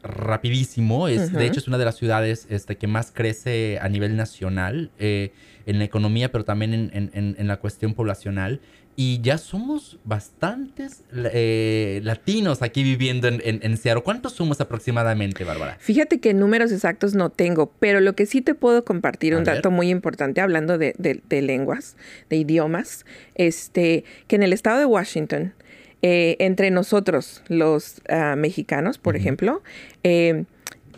rapidísimo. 0.03 1.09
Es, 1.09 1.33
De 1.33 1.47
hecho, 1.47 1.61
es 1.61 1.69
una 1.69 1.79
de 1.79 1.85
las 1.85 1.97
ciudades 1.97 2.47
este, 2.51 2.77
que 2.77 2.87
más 2.87 3.13
crece 3.13 3.79
a 3.81 3.89
nivel 3.89 4.17
nacional 4.17 4.91
eh, 4.99 5.33
en 5.67 5.79
la 5.79 5.85
economía, 5.85 6.33
pero 6.33 6.45
también 6.45 6.91
en, 6.93 7.49
la 7.49 7.57
cuestión 7.59 7.95
poblacional. 7.95 8.61
Y 8.95 9.23
ya 9.23 9.39
somos 9.39 9.99
bastantes 10.05 11.03
eh, 11.15 12.03
latinos 12.05 12.61
aquí 12.61 12.83
viviendo 12.83 13.27
en, 13.27 13.41
en, 13.43 13.77
Seattle. 13.79 14.03
¿Cuántos 14.03 14.35
somos 14.35 14.61
aproximadamente, 14.61 15.45
Bárbara? 15.45 15.79
Fíjate 15.81 16.21
que 16.21 16.35
números 16.35 16.73
exactos 16.73 17.15
no 17.15 17.31
tengo, 17.31 17.73
pero 17.79 18.01
lo 18.01 18.15
que 18.15 18.27
sí 18.27 18.43
te 18.43 18.55
puedo 18.55 18.85
compartir, 18.85 19.35
un 19.35 19.45
dato 19.45 19.71
muy 19.71 19.89
importante, 19.89 20.43
hablando 20.43 20.77
de, 20.77 20.95
de, 20.99 21.43
lenguas, 21.43 21.97
de 22.29 22.37
idiomas, 22.37 23.07
este, 23.35 24.05
que 24.27 24.37
en 24.37 24.43
el 24.43 24.53
estado 24.53 24.79
de 24.79 24.85
Washington 24.85 25.55
eh, 26.03 26.37
entre 26.41 26.71
nosotros, 26.71 27.43
los 27.49 28.03
ah, 28.09 28.35
mexicanos, 28.37 28.99
por 28.99 29.17
ejemplo, 29.17 29.63
eh, 30.03 30.45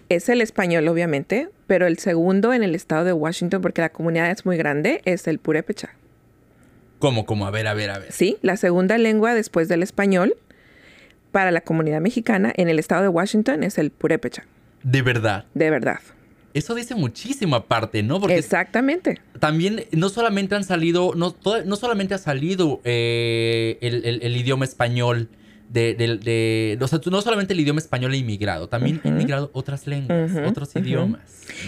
es 0.09 0.29
el 0.29 0.41
español, 0.41 0.89
obviamente, 0.89 1.49
pero 1.67 1.87
el 1.87 1.99
segundo 1.99 2.53
en 2.53 2.63
el 2.63 2.75
estado 2.75 3.05
de 3.05 3.13
Washington, 3.13 3.61
porque 3.63 3.83
la 3.83 3.91
comunidad 3.91 4.31
es 4.31 4.45
muy 4.47 4.57
grande, 4.57 5.03
es 5.05 5.27
el 5.27 5.39
purépecha. 5.39 5.91
¿Cómo, 6.99 7.27
cómo? 7.27 7.47
A 7.47 7.51
ver, 7.51 7.67
a 7.67 7.75
ver, 7.75 7.91
a 7.91 7.99
ver. 7.99 8.13
Sí, 8.13 8.39
la 8.43 8.57
segunda 8.57 8.97
lengua 8.99 9.35
después 9.35 9.69
del 9.69 9.83
español 9.83 10.37
para 11.33 11.51
la 11.51 11.61
comunidad 11.61 12.01
mexicana 12.01 12.53
en 12.57 12.69
el 12.69 12.79
estado 12.79 13.03
de 13.03 13.09
Washington 13.09 13.63
es 13.63 13.79
el 13.79 13.91
purépecha. 13.91 14.45
¿De 14.83 15.03
verdad? 15.03 15.45
De 15.55 15.71
verdad 15.71 16.01
eso 16.55 16.75
dice 16.75 16.95
muchísimo 16.95 17.57
aparte, 17.57 18.03
¿no? 18.03 18.21
Porque 18.21 18.39
Exactamente. 18.39 19.21
También 19.41 19.85
no 19.91 20.09
solamente 20.09 20.55
han 20.55 20.63
salido, 20.65 21.13
no, 21.17 21.37
no 21.67 21.77
solamente 21.77 22.15
ha 22.15 22.19
salido 22.19 22.81
eh, 22.85 23.77
el, 23.81 24.37
idioma 24.37 24.65
español 24.65 25.29
de, 25.75 26.19
de, 26.23 26.79
o 26.81 26.87
sea, 26.87 27.01
no 27.11 27.21
solamente 27.21 27.53
el 27.53 27.61
idioma 27.61 27.81
español 27.81 28.13
ha 28.13 28.17
inmigrado, 28.17 28.69
también 28.69 29.01
ha 29.05 29.09
inmigrado 29.09 29.51
otras 29.53 29.87
lenguas, 29.89 30.31
otros 30.47 30.75
idiomas. 30.77 31.21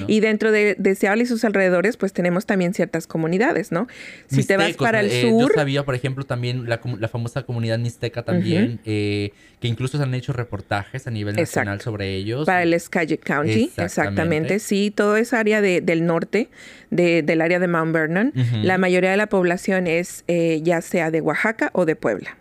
Y 0.07 0.21
dentro 0.21 0.53
de, 0.53 0.77
de 0.79 0.95
Seattle 0.95 1.25
y 1.25 1.27
sus 1.27 1.45
alrededores, 1.45 1.97
pues 1.97 2.13
tenemos 2.13 2.47
también 2.47 2.73
ciertas 2.73 3.07
comunidades, 3.07 3.73
¿no? 3.73 3.89
Si 4.29 4.45
te 4.45 4.57
vas 4.57 4.75
para 4.75 5.01
el 5.01 5.11
eh, 5.11 5.23
sur. 5.23 5.51
Yo 5.51 5.55
sabía, 5.55 5.85
por 5.85 5.95
ejemplo, 5.95 6.25
también 6.25 6.69
la, 6.69 6.81
la 6.99 7.09
famosa 7.09 7.43
comunidad 7.43 7.79
mixteca 7.79 8.23
también, 8.23 8.79
eh, 8.85 9.33
que 9.61 9.69
incluso 9.69 9.99
se 9.99 10.05
han 10.05 10.15
hecho 10.15 10.33
reportajes 10.33 11.07
a 11.07 11.11
nivel 11.11 11.35
nacional 11.35 11.81
sobre 11.81 12.15
ellos. 12.15 12.47
Para 12.47 12.63
el 12.63 12.79
Skagit 12.79 13.23
County, 13.23 13.73
exactamente. 13.77 14.61
Sí, 14.61 14.93
todo 14.95 15.17
esa 15.17 15.41
área 15.41 15.61
de, 15.61 15.81
del 15.81 16.07
norte, 16.07 16.49
de, 16.91 17.23
del 17.23 17.41
área 17.41 17.59
de 17.59 17.67
Mount 17.67 17.93
Vernon, 17.93 18.33
la 18.63 18.79
mayoría 18.79 19.11
de 19.11 19.17
la 19.17 19.29
población 19.29 19.89
es 19.89 20.25
eh, 20.29 20.61
ya 20.63 20.81
sea 20.81 21.11
de 21.11 21.21
Oaxaca 21.21 21.71
o 21.73 21.85
de 21.85 21.97
Puebla. 21.97 22.37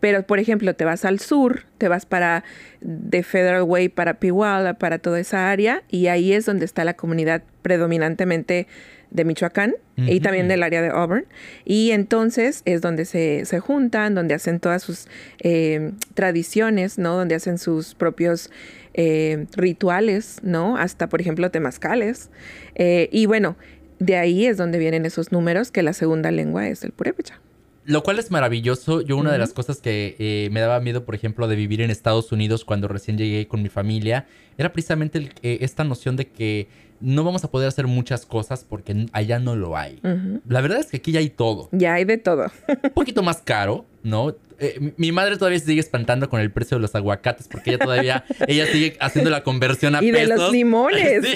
Pero, 0.00 0.22
por 0.22 0.38
ejemplo, 0.38 0.74
te 0.74 0.84
vas 0.84 1.04
al 1.04 1.18
sur, 1.18 1.64
te 1.78 1.88
vas 1.88 2.06
para 2.06 2.44
de 2.80 3.22
Federal 3.22 3.62
Way, 3.62 3.88
para 3.88 4.20
Pihuala, 4.20 4.74
para 4.74 4.98
toda 4.98 5.18
esa 5.18 5.50
área, 5.50 5.82
y 5.88 6.06
ahí 6.06 6.32
es 6.32 6.46
donde 6.46 6.64
está 6.64 6.84
la 6.84 6.94
comunidad 6.94 7.42
predominantemente 7.62 8.66
de 9.10 9.24
Michoacán 9.24 9.74
y 9.96 10.20
también 10.20 10.46
del 10.46 10.62
área 10.62 10.80
de 10.80 10.90
Auburn. 10.90 11.26
Y 11.64 11.90
entonces 11.90 12.62
es 12.66 12.80
donde 12.80 13.04
se, 13.04 13.44
se 13.46 13.58
juntan, 13.58 14.14
donde 14.14 14.34
hacen 14.34 14.60
todas 14.60 14.82
sus 14.82 15.08
eh, 15.40 15.92
tradiciones, 16.14 16.98
¿no? 16.98 17.16
Donde 17.16 17.34
hacen 17.34 17.58
sus 17.58 17.94
propios 17.94 18.50
eh, 18.94 19.46
rituales, 19.56 20.38
¿no? 20.42 20.76
Hasta, 20.76 21.08
por 21.08 21.20
ejemplo, 21.20 21.50
temazcales. 21.50 22.30
Eh, 22.76 23.08
y 23.10 23.26
bueno, 23.26 23.56
de 23.98 24.16
ahí 24.16 24.46
es 24.46 24.56
donde 24.56 24.78
vienen 24.78 25.04
esos 25.04 25.32
números 25.32 25.72
que 25.72 25.82
la 25.82 25.94
segunda 25.94 26.30
lengua 26.30 26.68
es 26.68 26.84
el 26.84 26.92
purépecha. 26.92 27.40
Lo 27.88 28.02
cual 28.02 28.18
es 28.18 28.30
maravilloso. 28.30 29.00
Yo 29.00 29.16
una 29.16 29.32
de 29.32 29.38
las 29.38 29.54
cosas 29.54 29.80
que 29.80 30.14
eh, 30.18 30.50
me 30.52 30.60
daba 30.60 30.78
miedo, 30.78 31.06
por 31.06 31.14
ejemplo, 31.14 31.48
de 31.48 31.56
vivir 31.56 31.80
en 31.80 31.90
Estados 31.90 32.32
Unidos 32.32 32.66
cuando 32.66 32.86
recién 32.86 33.16
llegué 33.16 33.48
con 33.48 33.62
mi 33.62 33.70
familia, 33.70 34.26
era 34.58 34.72
precisamente 34.72 35.30
eh, 35.42 35.60
esta 35.62 35.84
noción 35.84 36.14
de 36.14 36.28
que 36.28 36.68
no 37.00 37.24
vamos 37.24 37.44
a 37.44 37.50
poder 37.50 37.68
hacer 37.68 37.86
muchas 37.86 38.26
cosas 38.26 38.64
porque 38.68 39.06
allá 39.12 39.38
no 39.38 39.56
lo 39.56 39.76
hay. 39.76 40.00
La 40.46 40.60
verdad 40.60 40.80
es 40.80 40.86
que 40.86 40.98
aquí 40.98 41.12
ya 41.12 41.20
hay 41.20 41.30
todo. 41.30 41.68
Ya 41.72 41.94
hay 41.94 42.04
de 42.04 42.18
todo. 42.18 42.46
Un 42.68 42.90
poquito 42.90 43.22
más 43.22 43.42
caro, 43.42 43.86
¿no? 44.02 44.34
eh, 44.58 44.92
mi 44.96 45.12
madre 45.12 45.36
todavía 45.36 45.58
se 45.58 45.66
sigue 45.66 45.80
espantando 45.80 46.28
con 46.28 46.40
el 46.40 46.50
precio 46.50 46.76
de 46.76 46.82
los 46.82 46.94
aguacates 46.94 47.46
porque 47.48 47.70
ella 47.70 47.78
todavía, 47.78 48.24
ella 48.48 48.66
sigue 48.66 48.96
haciendo 49.00 49.30
la 49.30 49.42
conversión 49.42 49.94
a 49.94 50.02
y 50.02 50.10
pesos. 50.10 50.26
Y 50.26 50.30
de 50.30 50.36
los 50.36 50.52
limones. 50.52 51.24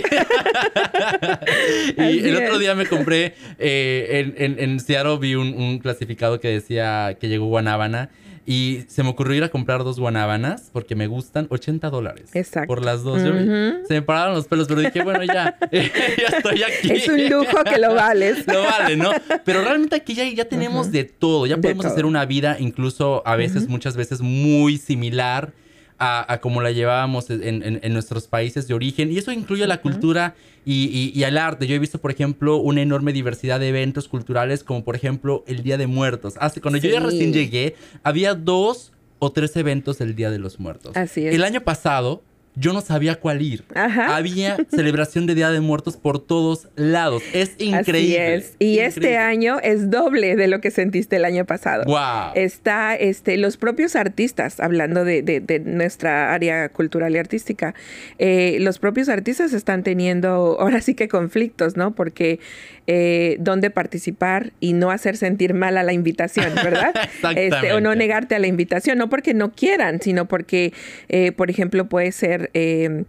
y 1.96 2.28
el 2.28 2.36
otro 2.36 2.58
día 2.58 2.74
me 2.74 2.86
compré, 2.86 3.34
eh, 3.58 4.34
en, 4.36 4.52
en, 4.52 4.58
en, 4.58 4.80
Seattle 4.80 5.18
vi 5.18 5.36
un, 5.36 5.54
un 5.54 5.78
clasificado 5.78 6.40
que 6.40 6.48
decía 6.48 7.16
que 7.20 7.28
llegó 7.28 7.46
Guanábana 7.46 8.10
y 8.44 8.84
se 8.88 9.02
me 9.02 9.10
ocurrió 9.10 9.36
ir 9.36 9.44
a 9.44 9.48
comprar 9.48 9.84
dos 9.84 10.00
guanábanas 10.00 10.70
porque 10.72 10.94
me 10.94 11.06
gustan 11.06 11.46
80 11.50 11.90
dólares. 11.90 12.30
Exacto. 12.34 12.66
Por 12.66 12.84
las 12.84 13.02
dos. 13.02 13.20
se 13.22 13.94
me 13.94 14.02
pararon 14.02 14.34
los 14.34 14.46
pelos, 14.46 14.66
pero 14.66 14.80
dije, 14.80 15.02
bueno, 15.02 15.22
ya, 15.24 15.56
ya 15.72 16.36
estoy 16.36 16.62
aquí. 16.62 16.90
Es 16.90 17.08
un 17.08 17.28
lujo 17.28 17.62
que 17.64 17.78
lo 17.78 17.94
vales. 17.94 18.46
lo 18.52 18.62
vale, 18.62 18.96
¿no? 18.96 19.10
Pero 19.44 19.62
realmente 19.62 19.96
aquí 19.96 20.14
ya, 20.14 20.24
ya 20.28 20.46
tenemos 20.46 20.90
de 20.90 21.04
todo. 21.04 21.46
Ya 21.46 21.56
podemos 21.56 21.84
hacer 21.84 22.04
una 22.04 22.24
vida 22.24 22.56
incluso 22.58 23.22
a 23.26 23.36
veces, 23.36 23.68
muchas 23.68 23.96
veces 23.96 24.20
muy 24.20 24.78
similar 24.78 25.52
a, 26.02 26.38
como 26.40 26.60
la 26.60 26.72
llevábamos 26.72 27.30
en, 27.30 27.92
nuestros 27.92 28.26
países 28.26 28.66
de 28.66 28.74
origen. 28.74 29.12
Y 29.12 29.18
eso 29.18 29.30
incluye 29.30 29.66
la 29.66 29.80
cultura 29.80 30.34
y, 30.64 31.12
y, 31.14 31.24
al 31.24 31.38
arte. 31.38 31.66
Yo 31.66 31.76
he 31.76 31.78
visto, 31.78 32.00
por 32.00 32.10
ejemplo, 32.10 32.56
una 32.56 32.82
enorme 32.82 33.12
diversidad 33.12 33.60
de 33.60 33.68
eventos 33.68 34.08
culturales, 34.08 34.64
como 34.64 34.84
por 34.84 34.96
ejemplo 34.96 35.44
el 35.46 35.62
Día 35.62 35.78
de 35.78 35.86
Muertos. 35.86 36.34
Hace, 36.38 36.60
cuando 36.60 36.78
yo 36.78 36.90
ya 36.90 37.00
recién 37.00 37.32
llegué, 37.32 37.76
había 38.02 38.34
dos 38.34 38.92
o 39.20 39.30
tres 39.30 39.56
eventos 39.56 39.98
del 39.98 40.16
Día 40.16 40.30
de 40.30 40.38
los 40.38 40.58
Muertos. 40.58 40.96
Así 40.96 41.26
es. 41.26 41.34
El 41.34 41.44
año 41.44 41.60
pasado 41.60 42.22
yo 42.54 42.72
no 42.72 42.80
sabía 42.80 43.16
cuál 43.16 43.42
ir. 43.42 43.64
Había 43.74 44.56
celebración 44.70 45.26
de 45.26 45.34
Día 45.34 45.50
de 45.50 45.60
Muertos 45.60 45.96
por 45.96 46.18
todos 46.18 46.68
lados. 46.76 47.22
Es 47.32 47.54
increíble. 47.58 48.34
Así 48.34 48.44
es. 48.44 48.56
Y 48.58 48.78
este 48.80 49.16
año 49.16 49.58
es 49.62 49.90
doble 49.90 50.36
de 50.36 50.48
lo 50.48 50.60
que 50.60 50.70
sentiste 50.70 51.16
el 51.16 51.24
año 51.24 51.44
pasado. 51.44 51.84
Wow. 51.84 52.32
Está 52.34 52.94
este, 52.94 53.36
los 53.36 53.56
propios 53.56 53.96
artistas, 53.96 54.60
hablando 54.60 55.04
de, 55.04 55.62
nuestra 55.64 56.34
área 56.34 56.68
cultural 56.68 57.14
y 57.14 57.18
artística, 57.18 57.74
eh, 58.18 58.58
los 58.60 58.78
propios 58.78 59.08
artistas 59.08 59.52
están 59.52 59.82
teniendo 59.82 60.56
ahora 60.60 60.80
sí 60.80 60.94
que 60.94 61.08
conflictos, 61.08 61.76
¿no? 61.76 61.94
Porque 61.94 62.40
eh, 62.88 63.36
dónde 63.38 63.70
participar 63.70 64.52
y 64.58 64.72
no 64.72 64.90
hacer 64.90 65.16
sentir 65.16 65.54
mal 65.54 65.78
a 65.78 65.84
la 65.84 65.92
invitación, 65.92 66.52
¿verdad? 66.64 66.92
este, 67.36 67.72
o 67.72 67.80
no 67.80 67.94
negarte 67.94 68.34
a 68.34 68.38
la 68.40 68.48
invitación, 68.48 68.98
no 68.98 69.08
porque 69.08 69.34
no 69.34 69.52
quieran, 69.52 70.00
sino 70.00 70.26
porque, 70.26 70.72
eh, 71.08 71.30
por 71.32 71.48
ejemplo, 71.48 71.88
puede 71.88 72.10
ser 72.10 72.41
Em, 72.52 73.04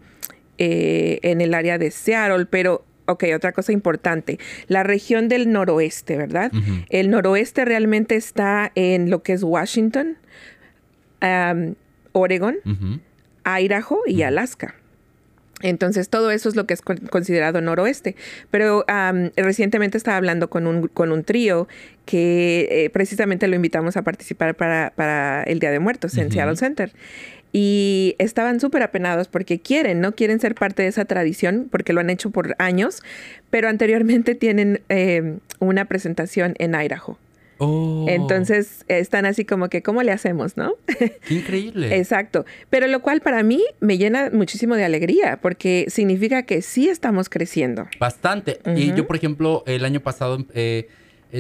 eh, 0.58 1.20
en 1.24 1.42
el 1.42 1.54
área 1.54 1.78
de 1.78 1.90
Seattle, 1.92 2.46
pero 2.46 2.86
Ok, 3.06 3.26
otra 3.36 3.52
cosa 3.52 3.74
importante. 3.74 4.40
La 4.68 4.84
región 4.84 5.28
del 5.28 5.52
noroeste, 5.52 6.16
¿verdad? 6.16 6.52
El 6.90 7.10
noroeste 7.10 7.66
realmente 7.66 8.16
está 8.16 8.72
en 8.76 9.10
lo 9.10 9.24
que 9.24 9.34
es 9.34 9.44
Washington, 9.44 10.18
Oregon, 12.14 12.56
Idaho 13.46 14.00
y 14.08 14.22
Alaska. 14.22 14.76
Entonces, 15.62 16.10
todo 16.10 16.32
eso 16.32 16.50
es 16.50 16.56
lo 16.56 16.66
que 16.66 16.74
es 16.74 16.82
considerado 16.82 17.60
noroeste. 17.62 18.16
Pero 18.52 18.86
recientemente 19.36 19.98
estaba 19.98 20.16
hablando 20.16 20.50
con 20.50 20.66
un, 20.66 20.88
con 20.88 21.12
un 21.12 21.24
trío 21.26 21.68
que 22.06 22.68
eh, 22.72 22.90
precisamente 22.90 23.48
lo 23.48 23.56
invitamos 23.56 23.98
a 23.98 24.04
participar 24.04 24.56
para, 24.56 25.44
el 25.44 25.60
Día 25.60 25.72
de 25.72 25.80
Muertos 25.80 26.18
en 26.18 26.32
Seattle 26.32 26.56
Center 26.56 26.94
y 27.54 28.16
estaban 28.18 28.60
súper 28.60 28.82
apenados 28.82 29.28
porque 29.28 29.62
quieren, 29.62 30.02
¿no? 30.02 30.14
Quieren 30.14 30.40
ser 30.40 30.56
parte 30.56 30.82
de 30.82 30.90
esa 30.90 31.06
tradición 31.06 31.68
porque 31.72 31.94
lo 31.94 32.02
han 32.02 32.10
hecho 32.10 32.32
por 32.32 32.56
años, 32.58 33.04
pero 33.52 33.70
anteriormente 33.70 34.36
tienen 34.36 34.82
eh, 34.90 35.38
una 35.60 35.86
presentación 35.86 36.56
en 36.58 36.74
Idaho. 36.74 37.18
Oh. 37.60 38.06
Entonces 38.10 38.84
están 38.88 39.26
así 39.26 39.46
como 39.46 39.70
que, 39.70 39.84
¿cómo 39.84 40.02
le 40.02 40.12
hacemos, 40.12 40.58
no? 40.58 40.74
Qué 40.98 41.20
increíble. 41.30 41.96
Exacto. 42.00 42.46
Pero 42.72 42.88
lo 42.88 43.02
cual 43.02 43.22
para 43.22 43.44
mí 43.44 43.64
me 43.80 44.00
llena 44.00 44.32
muchísimo 44.34 44.76
de 44.76 44.84
alegría 44.84 45.38
porque 45.40 45.86
significa 45.90 46.44
que 46.44 46.64
sí 46.64 46.90
estamos 46.90 47.30
creciendo. 47.30 47.88
Bastante. 48.00 48.60
Y 48.76 48.94
yo, 48.94 49.06
por 49.06 49.16
ejemplo, 49.16 49.64
el 49.68 49.86
año 49.86 50.00
pasado 50.00 50.40
eh, 50.56 50.56
eh, 50.56 50.90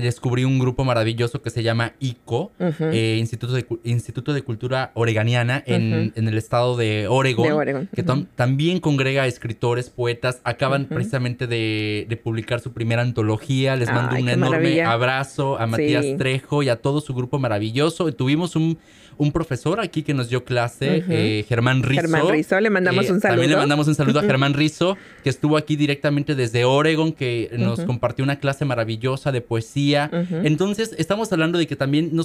descubrí 0.02 0.44
un 0.44 0.60
grupo 0.60 0.84
maravilloso 0.84 1.42
que 1.42 1.50
se 1.50 1.64
llama 1.64 1.94
ICO, 2.00 2.52
eh, 2.60 3.18
Instituto, 3.20 3.54
de, 3.54 3.66
Instituto 3.84 4.34
de 4.34 4.42
Cultura 4.42 4.92
Oreganiana, 4.94 5.64
en, 5.66 6.14
el 6.16 6.38
estado 6.38 6.78
de 6.78 7.08
Oregon, 7.08 7.90
que 7.94 8.04
también 8.04 8.80
congrega 8.80 9.28
escritores, 9.28 9.90
poetas. 9.90 10.42
Acaban 10.44 10.86
precisamente 10.86 11.48
de, 11.48 12.20
publicar 12.24 12.60
su 12.60 12.74
primera 12.74 13.02
antología. 13.02 13.76
Les 13.76 13.92
mando 13.92 14.16
un 14.16 14.30
enorme 14.30 14.82
abrazo 14.84 15.60
a 15.60 15.68
Matías 15.68 16.06
Trejo 16.18 16.64
y 16.64 16.70
a 16.70 16.78
todo 16.78 17.02
su 17.02 17.14
grupo 17.14 17.40
maravilloso. 17.40 18.12
tuvimos 18.14 18.56
un 18.56 18.78
un 19.18 19.32
profesor 19.32 19.80
aquí 19.80 20.04
que 20.04 20.14
nos 20.14 20.30
dio 20.30 20.44
clase, 20.44 21.04
eh, 21.10 21.46
Germán 21.48 21.84
Rizzo. 21.84 22.02
Germán 22.02 22.30
Rizzo, 22.30 22.60
le 22.60 22.70
mandamos 22.70 23.10
un 23.10 23.22
saludo. 23.22 23.36
También 23.36 23.52
le 23.52 23.58
mandamos 23.58 23.88
un 23.88 23.96
saludo 23.96 24.20
a 24.20 24.24
Germán 24.24 24.54
Rizzo, 24.54 24.98
que 25.24 25.30
estuvo 25.30 25.58
aquí 25.58 25.76
directamente 25.76 26.36
desde 26.36 26.66
Oregon, 26.66 27.14
que 27.14 27.50
nos 27.58 27.82
compartió 27.82 28.24
una 28.24 28.38
clase 28.38 28.66
maravillosa 28.66 29.32
de 29.32 29.42
poesía. 29.42 29.83
Entonces, 30.44 30.96
estamos 30.98 31.32
hablando 31.32 31.58
de 31.58 31.68
que 31.68 31.76
también 31.76 32.10
no 32.14 32.24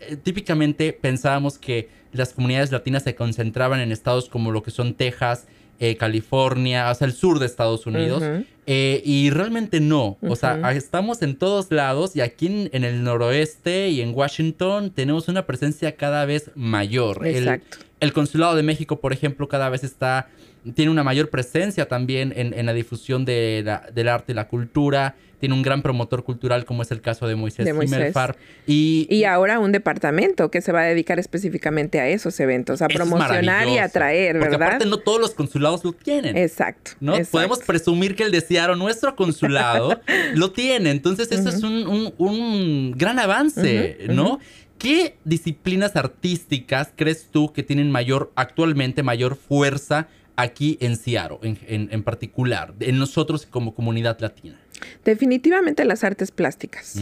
eh, 0.00 0.16
típicamente 0.16 0.92
pensábamos 0.92 1.58
que 1.58 1.88
las 2.12 2.32
comunidades 2.32 2.70
latinas 2.70 3.02
se 3.02 3.14
concentraban 3.14 3.80
en 3.80 3.92
estados 3.92 4.28
como 4.28 4.50
lo 4.52 4.62
que 4.62 4.70
son 4.70 4.94
Texas, 4.94 5.46
eh, 5.78 5.96
California, 5.96 6.90
hasta 6.90 7.04
el 7.04 7.12
sur 7.12 7.38
de 7.38 7.46
Estados 7.46 7.86
Unidos. 7.86 8.22
Eh, 8.66 9.02
y 9.04 9.30
realmente 9.30 9.80
no. 9.80 10.18
O 10.22 10.36
sea, 10.36 10.72
estamos 10.72 11.22
en 11.22 11.36
todos 11.36 11.70
lados 11.70 12.16
y 12.16 12.20
aquí 12.20 12.68
en, 12.72 12.84
el 12.84 13.04
noroeste 13.04 13.90
y 13.90 14.00
en 14.00 14.14
Washington 14.14 14.90
tenemos 14.90 15.28
una 15.28 15.46
presencia 15.46 15.96
cada 15.96 16.24
vez 16.24 16.50
mayor. 16.54 17.26
Exacto. 17.26 17.78
El, 18.00 18.12
consulado 18.12 18.54
de 18.54 18.62
México, 18.62 19.00
por 19.00 19.12
ejemplo, 19.12 19.48
cada 19.48 19.68
vez 19.68 19.84
está 19.84 20.28
tiene 20.74 20.90
una 20.90 21.04
mayor 21.04 21.30
presencia 21.30 21.86
también 21.86 22.32
en, 22.36 22.66
la 22.66 22.72
difusión 22.72 23.24
de 23.24 23.78
del 23.94 24.08
arte 24.08 24.32
y 24.32 24.34
la 24.34 24.48
cultura 24.48 25.14
tiene 25.38 25.54
un 25.54 25.62
gran 25.62 25.82
promotor 25.82 26.24
cultural 26.24 26.64
como 26.64 26.82
es 26.82 26.90
el 26.90 27.00
caso 27.00 27.26
de 27.26 27.36
Moisés, 27.36 27.66
de 27.66 28.34
Y, 28.66 29.06
y 29.10 29.24
ahora 29.24 29.58
un 29.58 29.72
departamento 29.72 30.50
que 30.50 30.60
se 30.60 30.72
va 30.72 30.80
a 30.80 30.84
dedicar 30.84 31.18
específicamente 31.18 32.00
a 32.00 32.08
esos 32.08 32.38
eventos, 32.40 32.82
a 32.82 32.88
promocionar 32.88 33.68
y 33.68 33.78
atraer, 33.78 34.34
¿verdad? 34.34 34.50
Porque 34.50 34.64
aparte 34.64 34.86
no 34.86 34.98
todos 34.98 35.20
los 35.20 35.34
consulados 35.34 35.84
lo 35.84 35.92
tienen. 35.92 36.36
Exacto. 36.36 36.92
¿no? 37.00 37.14
Podemos 37.30 37.58
presumir 37.60 38.16
que 38.16 38.24
el 38.24 38.30
de 38.30 38.46
nuestro 38.76 39.14
consulado, 39.16 40.00
lo 40.34 40.52
tiene. 40.52 40.90
Entonces 40.90 41.30
eso 41.30 41.48
es 41.48 41.62
un, 41.62 42.94
gran 42.96 43.18
avance, 43.18 43.98
¿no? 44.08 44.40
¿Qué 44.78 45.16
disciplinas 45.24 45.96
artísticas 45.96 46.90
crees 46.94 47.28
tú 47.30 47.52
que 47.52 47.62
tienen 47.62 47.90
mayor, 47.90 48.30
actualmente 48.36 49.02
mayor 49.02 49.36
fuerza 49.36 50.08
aquí 50.36 50.78
en 50.80 50.96
Seattle 50.96 51.38
en, 51.42 51.88
en 51.90 52.02
particular, 52.02 52.74
en 52.80 52.98
nosotros 52.98 53.46
como 53.46 53.74
comunidad 53.74 54.18
latina? 54.20 54.58
Definitivamente 55.04 55.84
las 55.84 56.04
artes 56.04 56.30
plásticas. 56.30 57.00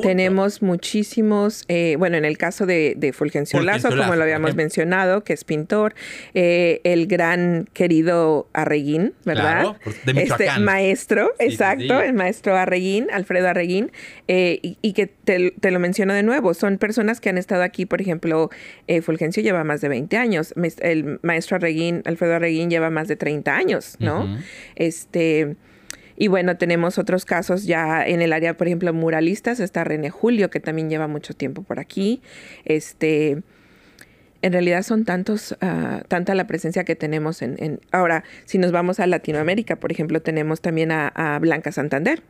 Tenemos 0.00 0.62
muchísimos, 0.62 1.64
eh, 1.68 1.96
bueno, 1.98 2.16
en 2.16 2.24
el 2.24 2.38
caso 2.38 2.66
de, 2.66 3.12
Fulgencio, 3.14 3.60
Lazo, 3.60 3.88
como 3.90 4.14
lo 4.14 4.22
habíamos 4.22 4.54
mencionado, 4.54 5.24
que 5.24 5.32
es 5.32 5.44
pintor, 5.44 5.94
eh, 6.34 6.80
el 6.84 7.06
gran 7.06 7.68
querido 7.72 8.48
Arreguín, 8.52 9.14
¿verdad? 9.24 9.76
de 10.04 10.22
este 10.22 10.58
maestro, 10.60 11.32
exacto, 11.38 12.00
el 12.00 12.14
maestro 12.14 12.56
Arreguín, 12.56 13.08
Alfredo 13.12 13.48
Arreguín, 13.48 13.90
eh, 14.28 14.60
y, 14.62 14.92
que 14.92 15.06
te, 15.06 15.70
lo 15.70 15.78
menciono 15.78 16.14
de 16.14 16.22
nuevo, 16.22 16.54
son 16.54 16.78
personas 16.78 17.20
que 17.20 17.28
han 17.28 17.38
estado 17.38 17.62
aquí, 17.62 17.86
por 17.86 18.00
ejemplo, 18.00 18.50
Fulgencio 19.02 19.42
lleva 19.42 19.64
más 19.64 19.80
de 19.80 19.88
20 19.88 20.16
años, 20.16 20.54
el 20.80 21.18
maestro 21.22 21.56
Arreguín, 21.56 22.02
Alfredo 22.04 22.34
Arreguín 22.34 22.70
lleva 22.70 22.90
más 22.90 23.08
de 23.08 23.16
30 23.16 23.56
años, 23.56 23.96
¿no? 23.98 24.38
Este 24.76 25.56
y 26.16 26.28
bueno, 26.28 26.56
tenemos 26.56 26.98
otros 26.98 27.24
casos 27.24 27.64
ya 27.64 28.06
en 28.06 28.22
el 28.22 28.32
área, 28.32 28.56
por 28.56 28.66
ejemplo, 28.66 28.92
muralistas. 28.92 29.60
Está 29.60 29.84
René 29.84 30.10
Julio, 30.10 30.50
que 30.50 30.60
también 30.60 30.90
lleva 30.90 31.08
mucho 31.08 31.34
tiempo 31.34 31.62
por 31.62 31.80
aquí. 31.80 32.20
Este, 32.64 33.42
en 34.42 34.52
realidad 34.52 34.82
son 34.82 35.04
tantos, 35.04 35.52
uh, 35.62 36.04
tanta 36.08 36.34
la 36.34 36.46
presencia 36.46 36.84
que 36.84 36.96
tenemos 36.96 37.42
en, 37.42 37.80
Ahora, 37.92 38.24
si 38.44 38.58
nos 38.58 38.72
vamos 38.72 39.00
a 39.00 39.06
Latinoamérica, 39.06 39.76
por 39.76 39.92
ejemplo, 39.92 40.20
tenemos 40.20 40.60
también 40.60 40.90
a, 40.92 41.38
Blanca 41.40 41.72
Santander, 41.72 42.22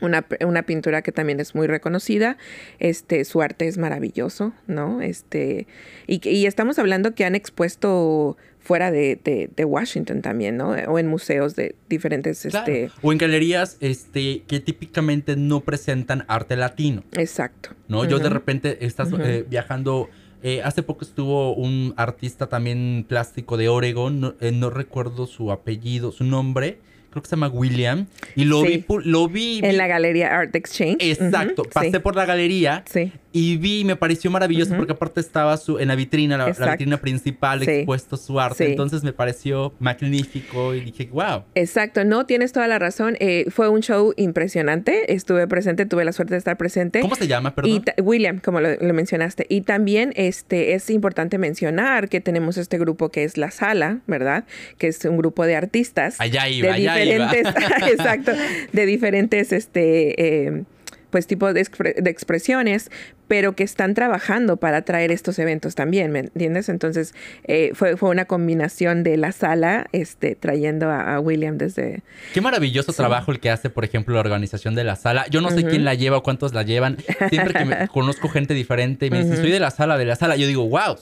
una, 0.00 0.62
pintura 0.62 1.02
que 1.02 1.12
también 1.12 1.40
es 1.40 1.54
muy 1.54 1.66
reconocida. 1.66 2.36
Este, 2.80 3.24
su 3.24 3.40
arte 3.42 3.68
es 3.68 3.78
maravilloso, 3.78 4.52
¿no? 4.66 5.00
Este, 5.00 5.66
y, 6.06 6.28
y 6.28 6.46
estamos 6.46 6.78
hablando 6.78 7.14
que 7.14 7.24
han 7.24 7.34
expuesto 7.34 8.36
fuera 8.60 8.90
de, 8.90 9.50
Washington 9.64 10.22
también, 10.22 10.56
¿no? 10.56 10.70
O 10.70 10.98
en 10.98 11.06
museos 11.06 11.56
de 11.56 11.74
diferentes... 11.88 12.44
Este... 12.44 12.90
O 13.02 13.12
en 13.12 13.18
galerías 13.18 13.76
este, 13.80 14.42
que 14.46 14.60
típicamente 14.60 15.36
no 15.36 15.60
presentan 15.60 16.24
arte 16.28 16.56
latino. 16.56 17.02
Exacto. 17.12 17.70
¿No? 17.88 18.04
Yo 18.04 18.18
de 18.18 18.28
repente 18.28 18.84
estás 18.84 19.08
eh, 19.18 19.44
viajando... 19.48 20.08
Eh, 20.42 20.62
hace 20.64 20.82
poco 20.82 21.04
estuvo 21.04 21.54
un 21.54 21.92
artista 21.98 22.46
también 22.46 23.04
plástico 23.06 23.58
de 23.58 23.68
Oregon, 23.68 24.20
no, 24.20 24.34
eh, 24.40 24.52
no 24.52 24.70
recuerdo 24.70 25.26
su 25.26 25.52
apellido, 25.52 26.12
su 26.12 26.24
nombre, 26.24 26.78
creo 27.10 27.22
que 27.22 27.28
se 27.28 27.36
llama 27.36 27.48
William, 27.48 28.06
y 28.36 28.46
lo 28.46 28.62
vi, 28.62 28.82
lo 29.04 29.28
vi, 29.28 29.60
En 29.62 29.76
la 29.76 29.86
galería 29.86 30.34
Art 30.34 30.56
Exchange. 30.56 30.96
Exacto, 31.00 31.64
pasé 31.64 32.00
por 32.00 32.16
la 32.16 32.24
galería 32.24 32.84
sí. 32.90 33.12
Y 33.32 33.56
vi, 33.58 33.84
me 33.84 33.94
pareció 33.94 34.30
maravilloso 34.30 34.74
porque 34.76 34.92
aparte 34.92 35.20
estaba 35.20 35.56
su, 35.56 35.78
en 35.78 35.88
la 35.88 35.94
vitrina, 35.94 36.36
la, 36.36 36.46
vitrina 36.46 36.96
principal, 37.00 37.62
expuesto 37.62 38.16
su 38.16 38.40
arte. 38.40 38.68
Entonces 38.68 39.04
me 39.04 39.12
pareció 39.12 39.72
magnífico 39.78 40.74
y 40.74 40.80
dije, 40.80 41.08
wow. 41.12 41.44
Exacto, 41.54 42.04
no, 42.04 42.26
tienes 42.26 42.52
toda 42.52 42.66
la 42.66 42.78
razón. 42.78 43.16
Eh, 43.20 43.46
fue 43.50 43.68
un 43.68 43.82
show 43.82 44.12
impresionante. 44.16 45.14
Estuve 45.14 45.46
presente, 45.46 45.86
tuve 45.86 46.04
la 46.04 46.12
suerte 46.12 46.34
de 46.34 46.38
estar 46.38 46.56
presente. 46.56 47.00
¿Cómo 47.00 47.14
se 47.14 47.28
llama, 47.28 47.54
perdón? 47.54 47.84
William, 48.02 48.40
como 48.40 48.60
lo, 48.60 48.76
mencionaste. 48.92 49.46
Y 49.48 49.60
también 49.60 50.12
este, 50.16 50.74
es 50.74 50.90
importante 50.90 51.38
mencionar 51.38 52.08
que 52.08 52.20
tenemos 52.20 52.56
este 52.56 52.78
grupo 52.78 53.10
que 53.10 53.22
es 53.22 53.36
La 53.36 53.52
Sala, 53.52 54.00
¿verdad? 54.08 54.44
Que 54.76 54.88
es 54.88 55.04
un 55.04 55.16
grupo 55.16 55.46
de 55.46 55.54
artistas. 55.54 56.20
Allá 56.20 56.48
iba, 56.48 56.72
de 56.72 56.80
diferentes, 56.80 57.46
exacto, 57.92 58.32
de 58.72 58.86
diferentes, 58.86 59.52
este... 59.52 60.46
Eh, 60.46 60.64
pues 61.10 61.26
tipo 61.26 61.52
de, 61.52 61.64
de, 61.64 62.10
expresiones, 62.10 62.90
pero 63.30 63.54
que 63.54 63.62
están 63.62 63.94
trabajando 63.94 64.56
para 64.56 64.82
traer 64.82 65.12
estos 65.12 65.38
eventos 65.38 65.76
también, 65.76 66.10
¿me 66.10 66.18
entiendes? 66.18 66.68
Entonces 66.68 67.14
eh, 67.44 67.70
fue, 67.74 67.96
fue 67.96 68.10
una 68.10 68.24
combinación 68.24 69.04
de 69.04 69.16
la 69.16 69.30
sala 69.30 69.86
este, 69.92 70.34
trayendo 70.34 70.90
a, 70.90 71.20
William 71.20 71.56
desde... 71.56 72.02
Qué 72.34 72.40
maravilloso 72.40 72.92
trabajo 72.92 73.30
el 73.30 73.38
que 73.38 73.50
hace, 73.50 73.70
por 73.70 73.84
ejemplo, 73.84 74.14
la 74.14 74.20
organización 74.20 74.74
de 74.74 74.82
la 74.82 74.96
sala. 74.96 75.26
Yo 75.30 75.40
no 75.40 75.50
sé 75.50 75.64
quién 75.64 75.84
la 75.84 75.94
lleva 75.94 76.16
o 76.16 76.22
cuántos 76.24 76.54
la 76.54 76.64
llevan. 76.64 76.96
Siempre 77.28 77.54
que 77.54 77.64
me 77.64 77.88
conozco 77.92 78.28
gente 78.28 78.52
diferente 78.52 79.06
y 79.06 79.10
me 79.10 79.22
dicen, 79.22 79.36
soy 79.36 79.52
de 79.52 79.60
la 79.60 79.70
sala, 79.70 79.96
de 79.96 80.06
la 80.06 80.16
sala, 80.16 80.34
yo 80.34 80.48
digo, 80.48 80.68
wow, 80.68 80.96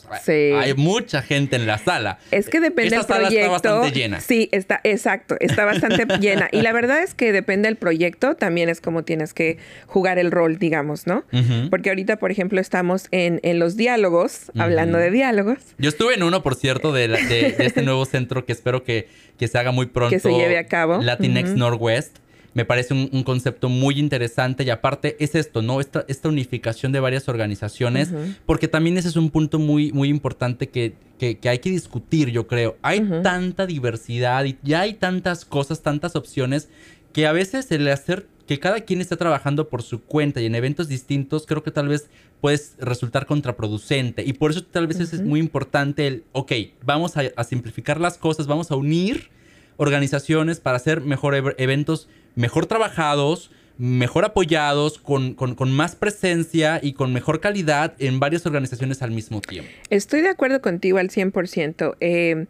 hay 0.61 0.75
mucha 0.75 1.23
gente 1.23 1.57
en 1.57 1.67
la 1.67 1.79
sala. 1.79 2.19
Es 2.31 2.51
que 2.51 2.61
depende 2.61 2.95
del 2.95 3.07
proyecto. 3.07 3.15
Sala 3.15 3.29
está 3.29 3.71
bastante 3.71 3.99
llena. 3.99 4.21
Sí, 4.21 4.51
está, 4.53 4.83
exacto, 4.85 5.37
está 5.41 5.65
bastante 5.65 6.05
llena. 6.21 6.51
Y 6.53 6.61
la 6.61 6.75
verdad 6.75 7.03
es 7.03 7.15
que 7.15 7.33
depende 7.33 7.69
del 7.69 7.77
proyecto, 7.77 8.35
también 8.35 8.69
es 8.69 8.83
como 8.83 9.03
tienes 9.03 9.33
que 9.33 9.57
jugar 9.87 10.19
el 10.19 10.31
rol, 10.31 10.59
digamos, 10.59 11.07
¿no? 11.07 11.25
Porque 11.71 11.89
ahorita 11.89 12.18
por 12.19 12.31
ejemplo, 12.31 12.61
estamos 12.61 13.09
en, 13.11 13.41
los 13.59 13.77
diálogos, 13.77 14.51
hablando 14.57 14.99
de 14.99 15.11
diálogos. 15.11 15.59
Yo 15.79 15.89
estuve 15.89 16.15
en 16.15 16.23
uno, 16.23 16.43
por 16.43 16.55
cierto, 16.55 16.93
de, 16.93 17.55
este 17.59 17.83
nuevo 17.83 18.05
centro 18.05 18.45
que 18.45 18.53
espero 18.53 18.85
que, 18.85 19.09
se 19.39 19.59
haga 19.59 19.73
muy 19.73 19.87
pronto. 19.87 20.11
Que 20.11 20.21
se 20.21 20.31
lleve 20.31 20.59
a 20.59 20.67
cabo. 20.67 21.01
Latinx 21.01 21.51
Northwest. 21.57 22.19
Me 22.55 22.65
parece 22.65 22.93
un, 22.93 23.23
concepto 23.23 23.69
muy 23.69 24.01
interesante 24.01 24.65
y 24.65 24.71
aparte 24.71 25.17
es 25.21 25.35
esto, 25.35 25.63
¿no? 25.63 25.81
Esta, 25.81 26.05
esta 26.09 26.29
unificación 26.29 26.91
de 26.91 26.99
varias 26.99 27.29
organizaciones, 27.29 28.11
porque 28.47 28.67
también 28.67 28.97
ese 28.97 29.09
es 29.09 29.17
un 29.17 29.31
punto 29.31 29.59
muy, 29.59 29.93
muy 29.93 30.09
importante 30.09 30.69
que, 30.69 30.95
hay 31.21 31.59
que 31.59 31.71
discutir, 31.71 32.31
yo 32.31 32.47
creo. 32.47 32.77
Hay 32.83 33.01
tanta 33.23 33.67
diversidad 33.67 34.45
y 34.45 34.59
ya 34.63 34.81
hay 34.81 34.95
tantas 34.95 35.45
cosas, 35.45 35.83
tantas 35.83 36.17
opciones, 36.17 36.69
que 37.13 37.27
a 37.27 37.33
veces 37.33 37.71
el 37.71 37.87
hacer 37.89 38.27
que 38.49 38.59
cada 38.59 38.81
quien 38.81 39.03
esté 39.03 39.15
trabajando 39.17 39.69
por 39.69 39.83
su 39.83 40.03
cuenta 40.03 40.41
y 40.41 40.47
en 40.47 40.55
eventos 40.55 40.89
distintos, 40.89 41.45
creo 41.47 41.63
que 41.63 41.71
tal 41.71 41.87
vez 41.87 42.09
puede 42.41 42.59
resultar 42.79 43.27
contraproducente. 43.27 44.25
Y 44.25 44.33
por 44.33 44.51
eso 44.51 44.65
tal 44.65 44.87
vez 44.87 45.01
es 45.01 45.21
muy 45.21 45.39
importante 45.39 46.07
el, 46.07 46.25
ok, 46.33 46.53
vamos 46.83 47.13
a, 47.19 47.45
simplificar 47.45 48.01
las 48.01 48.17
cosas, 48.17 48.47
vamos 48.47 48.71
a 48.71 48.77
unir 48.77 49.29
organizaciones 49.77 50.61
para 50.61 50.79
hacer 50.79 51.03
mejor 51.03 51.55
eventos 51.59 52.09
mejor 52.37 52.65
trabajados, 52.65 53.51
mejor 53.77 54.25
apoyados, 54.25 54.99
con, 54.99 55.35
con, 55.35 55.71
más 55.71 55.95
presencia 55.95 56.81
y 56.83 56.95
con 56.95 57.13
mejor 57.13 57.41
calidad 57.41 57.95
en 57.99 58.19
varias 58.19 58.47
organizaciones 58.47 59.03
al 59.03 59.11
mismo 59.11 59.43
tiempo. 59.43 59.71
Estoy 59.91 60.23
de 60.23 60.31
acuerdo 60.31 60.63
contigo 60.63 60.97
al 60.97 61.11
100%. 61.11 61.97
Eh, 62.01 62.47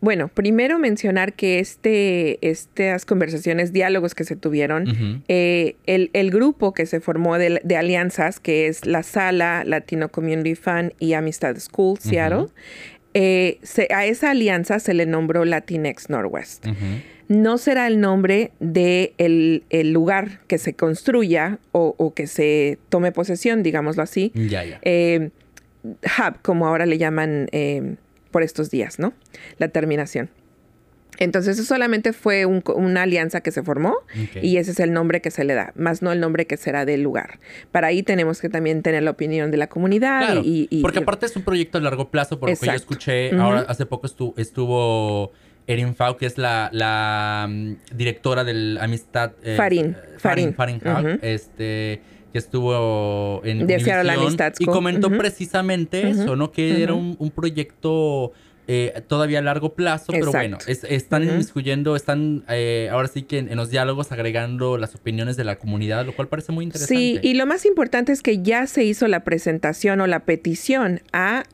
bueno, 0.00 0.28
primero 0.28 0.78
mencionar 0.78 1.32
que 1.32 1.58
este, 1.58 2.38
estas 2.46 3.04
conversaciones, 3.06 3.72
diálogos 3.72 4.14
que 4.14 4.24
se 4.24 4.36
tuvieron, 4.36 5.22
eh, 5.28 5.76
el, 5.86 6.30
grupo 6.30 6.74
que 6.74 6.86
se 6.86 7.00
formó 7.00 7.38
de, 7.38 7.76
alianzas, 7.76 8.40
que 8.40 8.66
es 8.66 8.86
la 8.86 9.02
Sala, 9.02 9.64
Latino 9.64 10.10
Community 10.10 10.54
Fund 10.54 10.92
y 10.98 11.14
Amistad 11.14 11.56
School, 11.58 11.98
Seattle, 11.98 12.46
eh, 13.14 13.58
a 13.90 14.04
esa 14.04 14.30
alianza 14.30 14.78
se 14.78 14.92
le 14.92 15.06
nombró 15.06 15.44
Latinx 15.44 16.10
Northwest. 16.10 16.66
No 17.28 17.58
será 17.58 17.88
el 17.88 17.98
nombre 17.98 18.52
del 18.60 19.64
de 19.68 19.80
el 19.80 19.92
lugar 19.92 20.40
que 20.46 20.58
se 20.58 20.74
construya 20.74 21.58
o, 21.72 22.12
que 22.14 22.26
se 22.26 22.78
tome 22.88 23.12
posesión, 23.12 23.62
digámoslo 23.62 24.02
así. 24.02 24.30
Ya, 24.34 24.64
ya. 24.64 24.78
Eh, 24.82 25.30
hub, 25.84 26.42
como 26.42 26.66
ahora 26.68 26.86
le 26.86 26.98
llaman 26.98 27.48
por 28.30 28.42
estos 28.42 28.70
días, 28.70 28.98
¿no? 28.98 29.12
La 29.58 29.68
terminación. 29.68 30.30
Entonces, 31.18 31.58
eso 31.58 31.66
solamente 31.66 32.12
fue 32.12 32.46
una 32.46 33.02
alianza 33.02 33.40
que 33.40 33.50
se 33.50 33.62
formó 33.62 33.96
y 34.42 34.58
ese 34.58 34.72
es 34.72 34.80
el 34.80 34.92
nombre 34.92 35.20
que 35.20 35.30
se 35.30 35.44
le 35.44 35.54
da, 35.54 35.72
más 35.74 36.02
no 36.02 36.12
el 36.12 36.20
nombre 36.20 36.46
que 36.46 36.56
será 36.56 36.84
del 36.84 37.02
lugar. 37.02 37.38
Para 37.72 37.86
ahí 37.86 38.02
tenemos 38.02 38.40
que 38.40 38.48
también 38.48 38.82
tener 38.82 39.02
la 39.02 39.12
opinión 39.12 39.50
de 39.50 39.56
la 39.56 39.68
comunidad. 39.68 40.42
y, 40.44 40.82
porque 40.82 40.98
aparte 40.98 41.26
es 41.26 41.36
un 41.36 41.42
proyecto 41.42 41.78
a 41.78 41.80
largo 41.80 42.10
plazo, 42.10 42.38
por 42.38 42.50
lo 42.50 42.56
que 42.56 42.66
yo 42.66 42.72
escuché, 42.72 43.34
ahora 43.34 43.64
hace 43.68 43.86
poco 43.86 44.06
estuvo, 44.36 45.32
Erin 45.66 45.94
Fau, 45.94 46.16
que 46.16 46.26
es 46.26 46.36
la, 46.38 47.46
mm, 47.48 47.72
directora 47.94 48.44
del 48.44 48.78
Amistad. 48.80 49.32
Eh, 49.42 49.56
Farin. 49.56 49.96
Farin. 50.18 50.54
Farin, 50.54 50.80
este 51.22 52.00
que 52.32 52.38
estuvo 52.38 53.40
en 53.44 53.66
de 53.66 53.74
Amistad 54.10 54.52
y 54.58 54.66
comentó 54.66 55.10
precisamente 55.10 56.08
eso, 56.08 56.36
¿no? 56.36 56.52
Que 56.52 56.82
era 56.82 56.94
un, 56.94 57.32
proyecto 57.34 58.32
eh, 58.68 59.02
todavía 59.06 59.38
a 59.38 59.42
largo 59.42 59.74
plazo, 59.74 60.12
pero 60.12 60.32
bueno, 60.32 60.58
están 60.66 61.22
inmiscuyendo, 61.22 61.94
están 61.94 62.44
eh, 62.48 62.88
ahora 62.90 63.08
sí 63.08 63.22
que 63.22 63.38
en, 63.38 63.56
los 63.56 63.70
diálogos 63.70 64.10
agregando 64.12 64.76
las 64.76 64.94
opiniones 64.94 65.36
de 65.36 65.44
la 65.44 65.56
comunidad, 65.56 66.04
lo 66.04 66.14
cual 66.14 66.28
parece 66.28 66.52
muy 66.52 66.64
interesante. 66.64 66.94
Sí, 66.94 67.18
y 67.22 67.34
lo 67.34 67.46
más 67.46 67.64
importante 67.64 68.12
es 68.12 68.22
que 68.22 68.42
ya 68.42 68.66
se 68.66 68.84
hizo 68.84 69.06
la 69.06 69.24
presentación 69.24 70.00
o 70.00 70.06
la 70.06 70.20
petición 70.20 71.00
a 71.12 71.44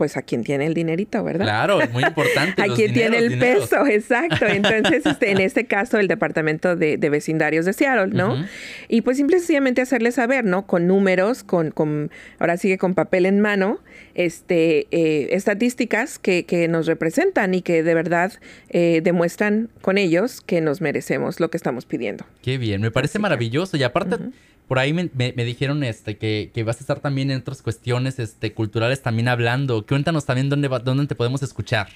pues 0.00 0.16
a 0.16 0.22
quien 0.22 0.44
tiene 0.44 0.64
el 0.64 0.72
dinerito, 0.72 1.22
¿verdad? 1.22 1.44
Claro, 1.44 1.78
es 1.82 1.92
muy 1.92 2.02
importante. 2.02 2.62
a 2.62 2.74
quien 2.74 2.94
tiene 2.94 3.18
el 3.18 3.38
peso, 3.38 3.86
exacto. 3.86 4.46
Entonces, 4.46 5.04
este, 5.04 5.30
en 5.30 5.38
este 5.42 5.66
caso, 5.66 5.98
el 5.98 6.08
Departamento 6.08 6.74
de, 6.74 6.96
Vecindarios 6.96 7.66
de 7.66 7.74
Seattle, 7.74 8.06
¿no? 8.06 8.42
Y 8.88 9.02
pues 9.02 9.18
simplemente 9.18 9.82
hacerle 9.82 10.10
saber, 10.10 10.46
¿no? 10.46 10.66
Con 10.66 10.86
números, 10.86 11.42
con, 11.42 11.70
con 11.70 12.10
ahora 12.38 12.56
sigue 12.56 12.78
con 12.78 12.94
papel 12.94 13.26
en 13.26 13.40
mano, 13.42 13.80
este, 14.14 14.86
eh, 14.90 15.28
estadísticas 15.32 16.18
que, 16.18 16.46
que, 16.46 16.66
nos 16.66 16.86
representan 16.86 17.52
y 17.52 17.60
que 17.60 17.82
de 17.82 17.92
verdad 17.92 18.32
eh, 18.70 19.02
demuestran 19.04 19.68
con 19.82 19.98
ellos 19.98 20.40
que 20.40 20.62
nos 20.62 20.80
merecemos 20.80 21.40
lo 21.40 21.50
que 21.50 21.58
estamos 21.58 21.84
pidiendo. 21.84 22.24
Qué 22.40 22.56
bien, 22.56 22.80
me 22.80 22.90
parece 22.90 23.18
maravilloso. 23.18 23.76
Y 23.76 23.82
aparte, 23.82 24.16
por 24.70 24.78
ahí 24.78 24.92
me, 24.92 25.08
dijeron 25.44 25.82
este, 25.82 26.16
que, 26.16 26.62
vas 26.64 26.76
a 26.76 26.78
estar 26.78 27.00
también 27.00 27.32
en 27.32 27.40
otras 27.40 27.60
cuestiones 27.60 28.20
este, 28.20 28.52
culturales 28.52 29.02
también 29.02 29.26
hablando. 29.26 29.84
Cuéntanos 29.84 30.26
también 30.26 30.48
dónde, 30.48 30.68
dónde 30.84 31.08
te 31.08 31.16
podemos 31.16 31.42
escuchar. 31.42 31.88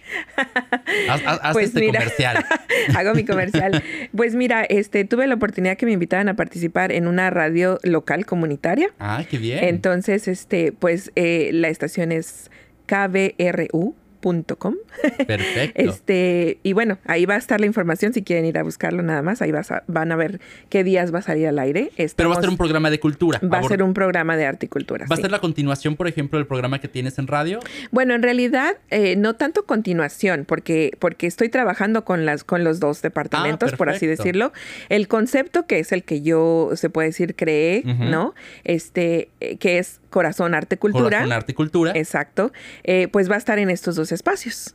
Haz, 1.08 1.52
pues 1.52 1.68
este 1.68 1.86
comercial. 1.86 2.44
hago 2.96 3.14
mi 3.14 3.24
comercial. 3.24 3.80
Pues 4.16 4.34
mira, 4.34 4.64
este, 4.64 5.04
tuve 5.04 5.28
la 5.28 5.36
oportunidad 5.36 5.76
que 5.76 5.86
me 5.86 5.92
invitaran 5.92 6.28
a 6.28 6.34
participar 6.34 6.90
en 6.90 7.06
una 7.06 7.30
radio 7.30 7.78
local 7.84 8.26
comunitaria. 8.26 8.88
Ah, 8.98 9.22
qué 9.30 9.38
bien. 9.38 9.62
Entonces, 9.62 10.26
este, 10.26 10.72
pues 10.72 11.12
eh, 11.14 11.50
la 11.52 11.68
estación 11.68 12.10
es 12.10 12.50
KBRU 12.86 13.94
Perfecto. 15.26 15.82
Este, 15.82 16.58
y 16.62 16.72
bueno, 16.72 16.98
ahí 17.04 17.26
va 17.26 17.34
a 17.34 17.38
estar 17.38 17.60
la 17.60 17.66
información 17.66 18.12
si 18.12 18.22
quieren 18.22 18.44
ir 18.44 18.58
a 18.58 18.62
buscarlo 18.62 19.02
nada 19.02 19.22
más. 19.22 19.42
Ahí 19.42 19.52
vas 19.52 19.72
van 19.86 20.12
a 20.12 20.16
ver 20.16 20.40
qué 20.68 20.84
días 20.84 21.12
va 21.12 21.18
a 21.18 21.22
salir 21.22 21.46
al 21.46 21.58
aire. 21.58 21.90
Pero 22.16 22.30
va 22.30 22.36
a 22.36 22.40
ser 22.40 22.50
un 22.50 22.56
programa 22.56 22.90
de 22.90 23.00
cultura. 23.00 23.40
Va 23.42 23.58
a 23.58 23.62
ser 23.64 23.82
un 23.82 23.94
programa 23.94 24.36
de 24.36 24.46
arte 24.46 24.66
y 24.66 24.68
cultura. 24.68 25.06
¿Va 25.10 25.14
a 25.14 25.18
ser 25.18 25.30
la 25.30 25.40
continuación, 25.40 25.96
por 25.96 26.08
ejemplo, 26.08 26.38
del 26.38 26.46
programa 26.46 26.80
que 26.80 26.88
tienes 26.88 27.18
en 27.18 27.26
radio? 27.26 27.60
Bueno, 27.90 28.14
en 28.14 28.22
realidad, 28.22 28.76
eh, 28.90 29.16
no 29.16 29.34
tanto 29.34 29.64
continuación, 29.66 30.44
porque, 30.46 30.96
porque 30.98 31.26
estoy 31.26 31.48
trabajando 31.48 32.04
con, 32.04 32.24
las, 32.24 32.44
con 32.44 32.64
los 32.64 32.80
dos 32.80 33.02
departamentos, 33.02 33.72
ah, 33.72 33.76
por 33.76 33.90
así 33.90 34.06
decirlo. 34.06 34.52
El 34.88 35.08
concepto 35.08 35.66
que 35.66 35.78
es 35.78 35.92
el 35.92 36.04
que 36.04 36.22
yo, 36.22 36.70
se 36.74 36.90
puede 36.90 37.08
decir, 37.08 37.34
creé, 37.36 37.82
¿no? 37.84 38.34
Este, 38.64 39.30
eh, 39.40 39.56
que 39.56 39.78
es 39.78 40.00
Corazón 40.14 40.54
Arte 40.54 40.78
Cultura. 40.78 41.18
Corazón 41.18 41.32
Arte 41.32 41.54
Cultura. 41.54 41.92
Exacto. 41.94 42.52
Eh, 42.84 43.08
pues 43.10 43.28
va 43.28 43.34
a 43.34 43.38
estar 43.38 43.58
en 43.58 43.68
estos 43.68 43.96
dos 43.96 44.12
espacios. 44.14 44.74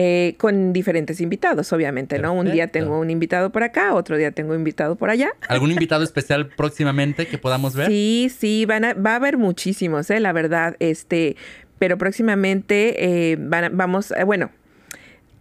Eh, 0.00 0.36
con 0.38 0.72
diferentes 0.72 1.20
invitados, 1.20 1.72
obviamente, 1.72 2.20
¿no? 2.20 2.32
Un 2.32 2.52
día 2.52 2.68
tengo 2.68 3.00
un 3.00 3.10
invitado 3.10 3.50
por 3.50 3.64
acá, 3.64 3.94
otro 3.94 4.16
día 4.16 4.30
tengo 4.30 4.52
un 4.52 4.58
invitado 4.58 4.94
por 4.94 5.10
allá. 5.10 5.30
¿Algún 5.48 5.72
invitado 5.72 6.04
especial 6.04 6.50
próximamente 6.50 7.26
que 7.26 7.36
podamos 7.36 7.74
ver? 7.74 7.88
Sí, 7.88 8.30
sí, 8.32 8.64
van 8.64 8.84
a, 8.84 8.94
va 8.94 9.14
a 9.14 9.16
haber 9.16 9.38
muchísimos, 9.38 10.08
¿eh? 10.10 10.20
La 10.20 10.32
verdad, 10.32 10.76
este, 10.78 11.34
pero 11.80 11.98
próximamente 11.98 13.32
eh, 13.32 13.36
vamos, 13.40 14.14
bueno, 14.24 14.52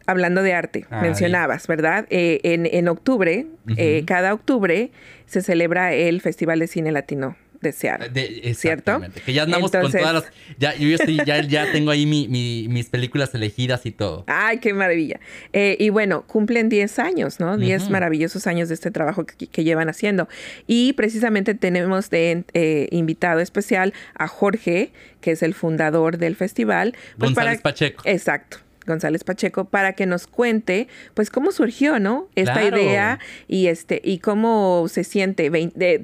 hablando 0.07 0.41
de 0.41 0.53
arte, 0.55 0.87
mencionabas, 0.89 1.67
¿verdad? 1.67 2.07
en, 2.09 2.65
en, 2.65 2.87
octubre, 2.87 3.45
cada 4.07 4.33
octubre 4.33 4.89
se 5.27 5.43
celebra 5.43 5.93
el 5.93 6.19
Festival 6.19 6.57
de 6.57 6.65
Cine 6.65 6.91
Latino 6.91 7.35
de 7.61 7.73
Seattle. 7.73 8.53
¿Cierto? 8.53 9.01
Que 9.25 9.33
ya 9.33 9.43
andamos 9.43 9.71
con 9.71 9.91
todas 9.91 10.13
las. 10.13 10.23
Ya, 10.57 10.75
yo 10.75 10.89
estoy, 10.89 11.19
ya, 11.25 11.41
ya 11.41 11.71
tengo 11.71 11.91
ahí 11.91 12.05
mis 12.05 12.89
películas 12.89 13.33
elegidas 13.33 13.85
y 13.85 13.91
todo. 13.91 14.23
Ay, 14.27 14.59
qué 14.59 14.73
maravilla. 14.73 15.19
Eh, 15.53 15.77
y 15.79 15.89
bueno, 15.89 16.23
cumplen 16.27 16.69
10 16.69 16.99
años, 16.99 17.39
¿no? 17.39 17.57
10 17.57 17.89
maravillosos 17.89 18.47
años 18.47 18.69
de 18.69 18.75
este 18.75 18.91
trabajo 18.91 19.25
que, 19.25 19.63
llevan 19.63 19.89
haciendo. 19.89 20.27
Y 20.65 20.93
precisamente 20.93 21.53
tenemos 21.53 22.09
de 22.09 22.43
eh, 22.53 22.87
invitado 22.91 23.39
especial 23.39 23.93
a 24.15 24.27
Jorge, 24.27 24.91
que 25.21 25.31
es 25.31 25.43
el 25.43 25.53
fundador 25.53 26.17
del 26.17 26.35
festival. 26.35 26.93
Pues 27.17 27.33
González 27.33 27.61
Pacheco. 27.61 28.03
Exacto. 28.05 28.59
González 28.87 29.23
Pacheco 29.23 29.65
para 29.65 29.93
que 29.93 30.05
nos 30.05 30.25
cuente 30.25 30.87
pues 31.13 31.29
cómo 31.29 31.51
surgió, 31.51 31.99
¿no? 31.99 32.27
Esta 32.35 32.63
idea 32.63 33.19
y 33.47 33.67
este 33.67 34.01
y 34.03 34.19
cómo 34.19 34.87
se 34.87 35.03
siente 35.03 35.51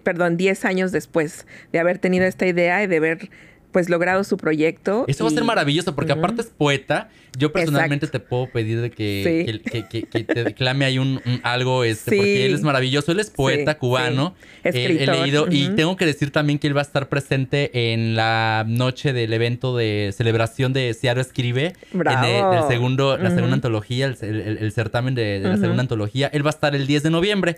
perdón, 0.03 0.37
10 0.37 0.65
años 0.65 0.91
después 0.91 1.47
de 1.71 1.79
haber 1.79 1.97
tenido 1.97 2.25
esta 2.25 2.45
idea 2.45 2.83
y 2.83 2.87
de 2.87 2.97
haber 2.97 3.29
pues 3.73 3.89
logrado 3.89 4.23
su 4.23 4.37
proyecto. 4.37 5.03
Eso 5.07 5.25
va 5.25 5.31
a 5.31 5.33
ser 5.33 5.43
maravilloso 5.43 5.95
porque 5.95 6.13
aparte 6.13 6.43
es 6.43 6.47
poeta. 6.47 7.09
Yo 7.35 7.51
personalmente 7.51 8.05
te 8.05 8.19
puedo 8.19 8.47
pedir 8.47 8.79
de 8.79 8.91
que, 8.91 9.59
que, 9.89 10.23
te 10.23 10.43
declame 10.43 10.85
ahí 10.85 10.99
un, 10.99 11.19
algo, 11.41 11.83
este, 11.83 12.15
porque 12.15 12.45
él 12.45 12.53
es 12.53 12.61
maravilloso. 12.61 13.11
Él 13.11 13.19
es 13.19 13.31
poeta 13.31 13.79
cubano. 13.79 14.35
Eh, 14.63 14.99
he 15.01 15.07
leído 15.07 15.47
y 15.49 15.69
tengo 15.69 15.97
que 15.97 16.05
decir 16.05 16.31
también 16.31 16.59
que 16.59 16.67
él 16.67 16.77
va 16.77 16.81
a 16.81 16.83
estar 16.83 17.09
presente 17.09 17.91
en 17.91 18.15
la 18.15 18.63
noche 18.67 19.11
del 19.11 19.33
evento 19.33 19.75
de 19.75 20.13
celebración 20.15 20.71
de 20.71 20.93
Ciaro 20.93 21.19
Escribe. 21.19 21.73
En 21.91 22.23
el, 22.23 22.67
segundo, 22.67 23.17
la 23.17 23.31
segunda 23.31 23.55
antología, 23.55 24.05
el, 24.05 24.71
certamen 24.71 25.15
de, 25.15 25.39
la 25.39 25.57
segunda 25.57 25.81
antología. 25.81 26.27
Él 26.31 26.45
va 26.45 26.51
a 26.51 26.53
estar 26.53 26.75
el 26.75 26.85
10 26.85 27.01
de 27.01 27.09
noviembre. 27.09 27.55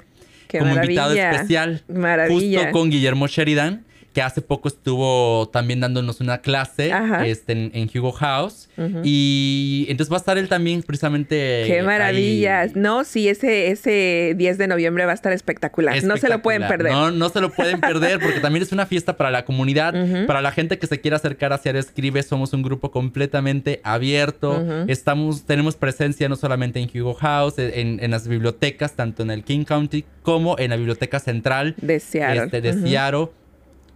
como 0.49 0.73
invitado 0.73 1.13
especial. 1.13 1.83
Maravilla. 1.89 2.59
Justo 2.59 2.71
con 2.71 2.89
Guillermo 2.89 3.27
Sheridan 3.27 3.83
que 4.15 4.21
hace 4.21 4.41
poco 4.41 4.69
estuvo 4.69 5.49
también 5.49 5.81
dándonos 5.81 6.21
una 6.21 6.37
clase 6.37 6.89
este, 7.25 7.51
en, 7.51 7.91
Hugo 7.93 8.13
House. 8.13 8.69
Y 9.03 9.85
entonces 9.89 10.09
va 10.09 10.15
a 10.15 10.19
estar 10.19 10.37
él 10.37 10.47
también 10.47 10.83
precisamente. 10.83 11.65
¡Qué 11.67 11.83
maravillas! 11.83 12.77
No, 12.77 13.03
sí, 13.03 13.27
ese, 13.27 13.71
ese 13.71 14.33
10 14.37 14.57
de 14.57 14.67
noviembre 14.67 15.05
va 15.05 15.11
a 15.11 15.15
estar 15.15 15.33
espectacular. 15.33 16.01
No 16.05 16.15
se 16.15 16.29
lo 16.29 16.41
pueden 16.41 16.65
perder. 16.65 16.93
No, 16.93 17.11
no 17.11 17.27
se 17.27 17.41
lo 17.41 17.51
pueden 17.51 17.81
perder 17.81 18.21
porque 18.21 18.39
también 18.39 18.63
es 18.63 18.71
una 18.71 18.85
fiesta 18.85 19.17
para 19.17 19.31
la 19.31 19.43
comunidad, 19.43 19.93
para 20.27 20.41
la 20.41 20.53
gente 20.53 20.79
que 20.79 20.87
se 20.87 21.01
quiera 21.01 21.17
acercar 21.17 21.51
hacia 21.51 21.71
Escribe. 21.71 22.23
Somos 22.23 22.53
un 22.53 22.63
grupo 22.63 22.91
completamente 22.91 23.81
abierto. 23.83 24.63
Estamos, 24.87 25.43
tenemos 25.43 25.75
presencia 25.75 26.29
no 26.29 26.37
solamente 26.37 26.79
en 26.79 26.89
Hugo 26.89 27.15
House, 27.15 27.55
en, 27.57 28.09
las 28.09 28.29
bibliotecas, 28.29 28.93
tanto 28.93 29.23
en 29.23 29.31
el 29.31 29.43
King 29.43 29.65
County 29.65 30.05
como 30.21 30.57
en 30.57 30.69
la 30.69 30.77
Biblioteca 30.77 31.19
Central 31.19 31.75
de 31.81 31.99
Seattle. 31.99 32.45
Este, 32.45 32.61
de 32.61 32.73
Seattle. 32.75 33.27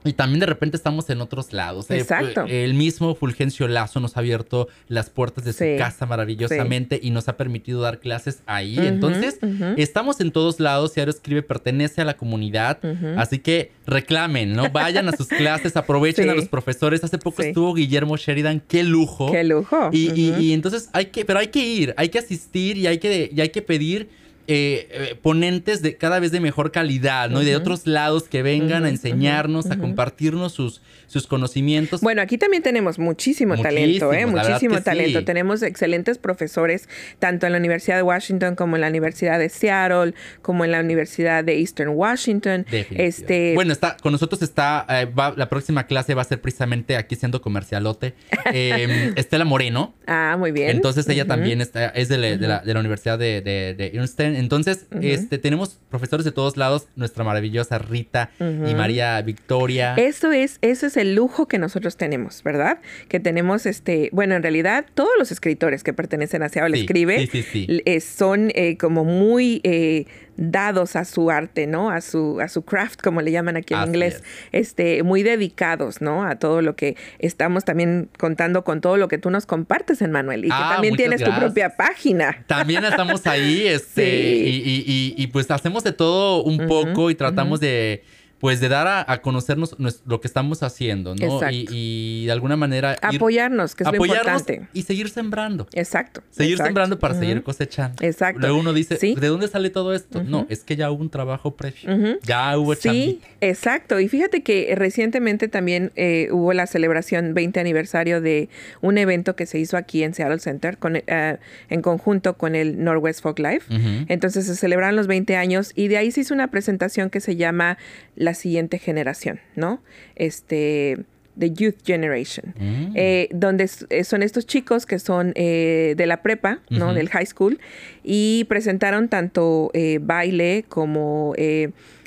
Y 0.05 0.13
también 0.13 0.39
de 0.39 0.45
repente 0.45 0.77
estamos 0.77 1.09
en 1.09 1.21
otros 1.21 1.53
lados. 1.53 1.89
¿eh? 1.91 1.97
Exacto. 1.99 2.45
el 2.47 2.73
mismo 2.73 3.15
Fulgencio 3.15 3.67
Lazo 3.67 3.99
nos 3.99 4.15
ha 4.15 4.21
abierto 4.21 4.67
las 4.87 5.09
puertas 5.09 5.43
de 5.43 5.53
su 5.53 5.65
casa 5.77 6.05
maravillosamente 6.05 6.99
y 7.01 7.11
nos 7.11 7.27
ha 7.27 7.37
permitido 7.37 7.81
dar 7.81 7.99
clases 7.99 8.41
ahí. 8.45 8.77
Entonces, 8.79 9.39
estamos 9.77 10.21
en 10.21 10.31
todos 10.31 10.59
lados. 10.59 10.97
Ahora 10.97 11.11
escribe, 11.11 11.43
pertenece 11.43 12.01
a 12.01 12.05
la 12.05 12.15
comunidad. 12.15 12.79
Así 13.17 13.39
que 13.39 13.71
reclamen, 13.85 14.53
¿no? 14.53 14.69
Vayan 14.69 15.07
a 15.09 15.11
sus 15.11 15.27
clases, 15.27 15.75
aprovechen 15.75 16.29
a 16.29 16.33
los 16.33 16.47
profesores. 16.47 17.03
Hace 17.03 17.17
poco 17.17 17.41
estuvo 17.41 17.73
Guillermo 17.73 18.17
Sheridan. 18.17 18.61
¡Qué 18.67 18.83
lujo! 18.83 19.31
¡Qué 19.31 19.43
lujo! 19.43 19.89
Y, 19.91 20.11
y, 20.11 20.53
entonces 20.53 20.89
hay 20.93 21.07
que, 21.07 21.25
pero 21.25 21.39
hay 21.39 21.47
que 21.47 21.59
ir, 21.59 21.93
hay 21.97 22.09
que 22.09 22.19
asistir 22.19 22.77
y 22.77 22.87
hay 22.87 22.97
que, 22.97 23.29
y 23.33 23.41
hay 23.41 23.49
que 23.49 23.61
pedir 23.61 24.09
eh, 24.51 24.87
eh, 24.89 25.15
ponentes 25.21 25.83
de 25.83 25.95
cada 25.95 26.19
vez 26.19 26.31
de 26.31 26.39
mejor 26.39 26.71
calidad, 26.71 27.29
¿no? 27.29 27.43
Y 27.43 27.45
de 27.45 27.55
otros 27.55 27.85
lados 27.85 28.23
que 28.23 28.41
vengan 28.41 28.83
a 28.83 28.89
enseñarnos, 28.89 29.69
a 29.69 29.77
compartirnos 29.77 30.53
sus, 30.53 30.81
sus 31.05 31.27
conocimientos. 31.27 32.01
Bueno, 32.01 32.23
aquí 32.23 32.39
también 32.39 32.63
tenemos 32.63 32.97
muchísimo, 32.97 33.61
talento, 33.61 34.11
¿eh? 34.11 34.25
Muchísimo 34.25 34.81
talento. 34.81 35.23
Tenemos 35.23 35.61
excelentes 35.61 36.17
profesores, 36.17 36.89
tanto 37.19 37.45
en 37.45 37.51
la 37.51 37.59
Universidad 37.59 37.97
de 37.97 38.01
Washington 38.01 38.55
como 38.55 38.75
en 38.75 38.81
la 38.81 38.87
Universidad 38.87 39.37
de 39.37 39.49
Seattle, 39.49 40.15
como 40.41 40.65
en 40.65 40.71
la 40.71 40.79
Universidad 40.79 41.43
de 41.43 41.59
Eastern 41.59 41.89
Washington. 41.89 42.65
Este... 42.71 43.53
Bueno, 43.53 43.71
está, 43.71 43.97
con 43.97 44.13
nosotros 44.13 44.41
está, 44.41 44.83
eh, 44.89 45.07
la 45.35 45.47
próxima 45.47 45.85
clase 45.85 46.15
va 46.15 46.23
a 46.23 46.25
ser 46.25 46.41
precisamente 46.41 46.97
aquí 46.97 47.15
siendo 47.15 47.39
comercialote, 47.39 48.15
em, 48.45 49.13
Estela 49.15 49.45
Moreno. 49.45 49.93
Ah, 50.07 50.37
muy 50.39 50.51
bien. 50.51 50.71
Entonces 50.71 51.07
ella 51.07 51.25
también 51.25 51.61
está, 51.61 51.89
es 51.89 52.09
de, 52.09 52.17
la, 52.17 52.61
de, 52.61 52.73
la, 52.73 52.79
Universidad 52.79 53.19
de, 53.19 53.41
de, 53.41 53.75
de 53.75 53.91
entonces, 54.39 54.87
este, 55.01 55.37
tenemos 55.37 55.79
profesores 55.89 56.25
de 56.25 56.31
todos 56.31 56.57
lados, 56.57 56.87
nuestra 56.95 57.23
maravillosa 57.23 57.77
Rita 57.77 58.31
y 58.39 58.73
María 58.73 59.21
Victoria. 59.21 59.95
Eso 59.95 60.31
es, 60.31 60.59
eso 60.61 60.87
es 60.87 60.97
el 60.97 61.15
lujo 61.15 61.47
que 61.47 61.57
nosotros 61.57 61.97
tenemos, 61.97 62.41
¿verdad? 62.43 62.79
Que 63.07 63.19
tenemos, 63.19 63.65
este, 63.65 64.09
bueno, 64.13 64.35
en 64.35 64.43
realidad 64.43 64.85
todos 64.93 65.11
los 65.17 65.31
escritores 65.31 65.83
que 65.83 65.93
pertenecen 65.93 66.43
a 66.43 66.49
Seattle 66.49 66.79
Escribe 66.79 67.29
eh, 67.53 67.99
son 67.99 68.51
eh, 68.55 68.77
como 68.77 69.03
muy 69.03 69.61
eh, 69.63 70.05
dados 70.39 70.95
a 70.95 71.03
su 71.03 71.29
arte, 71.29 71.67
¿no? 71.67 71.89
A 71.91 72.01
su, 72.01 72.39
a 72.39 72.47
su 72.47 72.63
craft, 72.63 73.01
como 73.01 73.21
le 73.21 73.31
llaman 73.31 73.57
aquí 73.57 73.73
en 73.73 73.83
inglés, 73.83 74.23
este, 74.51 75.03
muy 75.03 75.21
dedicados, 75.21 76.01
¿no? 76.01 76.23
A 76.23 76.39
todo 76.39 76.61
lo 76.61 76.75
que 76.75 76.95
estamos 77.19 77.65
también 77.65 78.09
contando 78.17 78.63
con 78.63 78.79
todo 78.79 78.97
lo 78.97 79.09
que 79.09 79.17
tú 79.17 79.29
nos 79.29 79.45
compartes, 79.45 80.01
Manuel, 80.07 80.45
y 80.45 80.47
que 80.47 80.53
ah, 80.55 80.71
también 80.73 80.95
tienes 80.95 81.21
tu 81.21 81.31
propia 81.35 81.75
página. 81.75 82.43
También 82.47 82.85
estamos 82.85 83.27
ahí, 83.27 83.67
este, 83.67 84.07
y, 84.07 85.27
pues 85.27 85.51
hacemos 85.51 85.83
de 85.83 85.91
todo 85.91 86.43
un 86.43 86.67
poco 86.67 87.11
y 87.11 87.15
tratamos 87.15 87.59
de 87.59 88.03
pues 88.39 88.59
de 88.61 88.69
dar 88.69 89.05
a, 89.07 89.21
conocernos 89.21 89.75
lo 90.05 90.21
que 90.21 90.27
estamos 90.27 90.63
haciendo, 90.63 91.15
¿no? 91.15 91.39
Y, 91.51 92.25
de 92.25 92.31
alguna 92.31 92.55
manera... 92.55 92.95
apoyarnos, 93.01 93.75
que 93.75 93.83
es 93.83 93.87
apoyarnos 93.87 94.25
lo 94.25 94.53
importante. 94.53 94.69
Y 94.73 94.83
seguir 94.83 95.09
sembrando. 95.09 95.67
Exacto. 95.73 96.21
Seguir 96.29 96.57
sembrando 96.57 96.99
para 96.99 97.15
seguir 97.15 97.43
cosechando. 97.43 98.03
Exacto. 98.03 98.39
Luego 98.39 98.59
uno 98.59 98.73
dice, 98.73 98.97
¿de 98.97 99.27
dónde 99.27 99.47
sale 99.47 99.69
todo 99.69 99.93
esto? 99.93 100.23
No, 100.23 100.45
es 100.49 100.63
que 100.63 100.75
ya 100.75 100.89
hubo 100.91 101.01
un 101.01 101.09
trabajo 101.09 101.55
previo. 101.55 102.19
Ya 102.23 102.57
hubo 102.57 102.75
Sí, 102.75 103.21
exacto. 103.41 103.99
Y 103.99 104.07
fíjate 104.07 104.41
que 104.41 104.73
recientemente 104.75 105.47
también 105.47 105.91
eh, 105.95 106.29
hubo 106.31 106.53
la 106.53 106.67
celebración 106.67 107.33
20 107.33 107.59
aniversario 107.59 108.21
de 108.21 108.49
un 108.81 108.97
evento 108.97 109.35
que 109.35 109.45
se 109.45 109.59
hizo 109.59 109.75
aquí 109.75 110.03
en 110.03 110.13
Seattle 110.13 110.39
Center 110.39 110.77
con, 110.77 110.95
eh, 110.95 111.37
en 111.69 111.81
conjunto 111.81 112.37
con 112.37 112.55
el 112.55 112.83
Northwest 112.83 113.21
Folk 113.21 113.39
Life. 113.39 113.65
Entonces 114.07 114.45
se 114.45 114.55
celebraron 114.55 114.95
los 114.95 115.07
20 115.07 115.35
años 115.35 115.71
y 115.75 115.87
de 115.87 115.97
ahí 115.97 116.11
se 116.11 116.21
hizo 116.21 116.33
una 116.33 116.49
presentación 116.49 117.09
que 117.09 117.19
se 117.19 117.35
llama 117.35 117.77
la 118.19 118.35
siguiente 118.35 118.77
generación, 118.77 119.39
¿no? 119.55 119.81
Este, 120.15 120.99
The 121.39 121.51
Youth 121.51 121.77
Generation, 121.85 122.53
mm. 122.59 122.91
eh, 122.95 123.29
donde 123.31 123.69
eh, 123.89 124.03
son 124.03 124.21
estos 124.21 124.45
chicos 124.45 124.85
que 124.85 124.99
son 124.99 125.31
eh, 125.35 125.93
de 125.97 126.05
la 126.05 126.21
prepa, 126.21 126.59
¿no? 126.69 126.93
Del 126.93 127.09
high 127.09 127.25
school, 127.25 127.59
y 128.03 128.45
presentaron 128.49 129.07
tanto 129.07 129.71
baile 130.01 130.65
como 130.67 131.33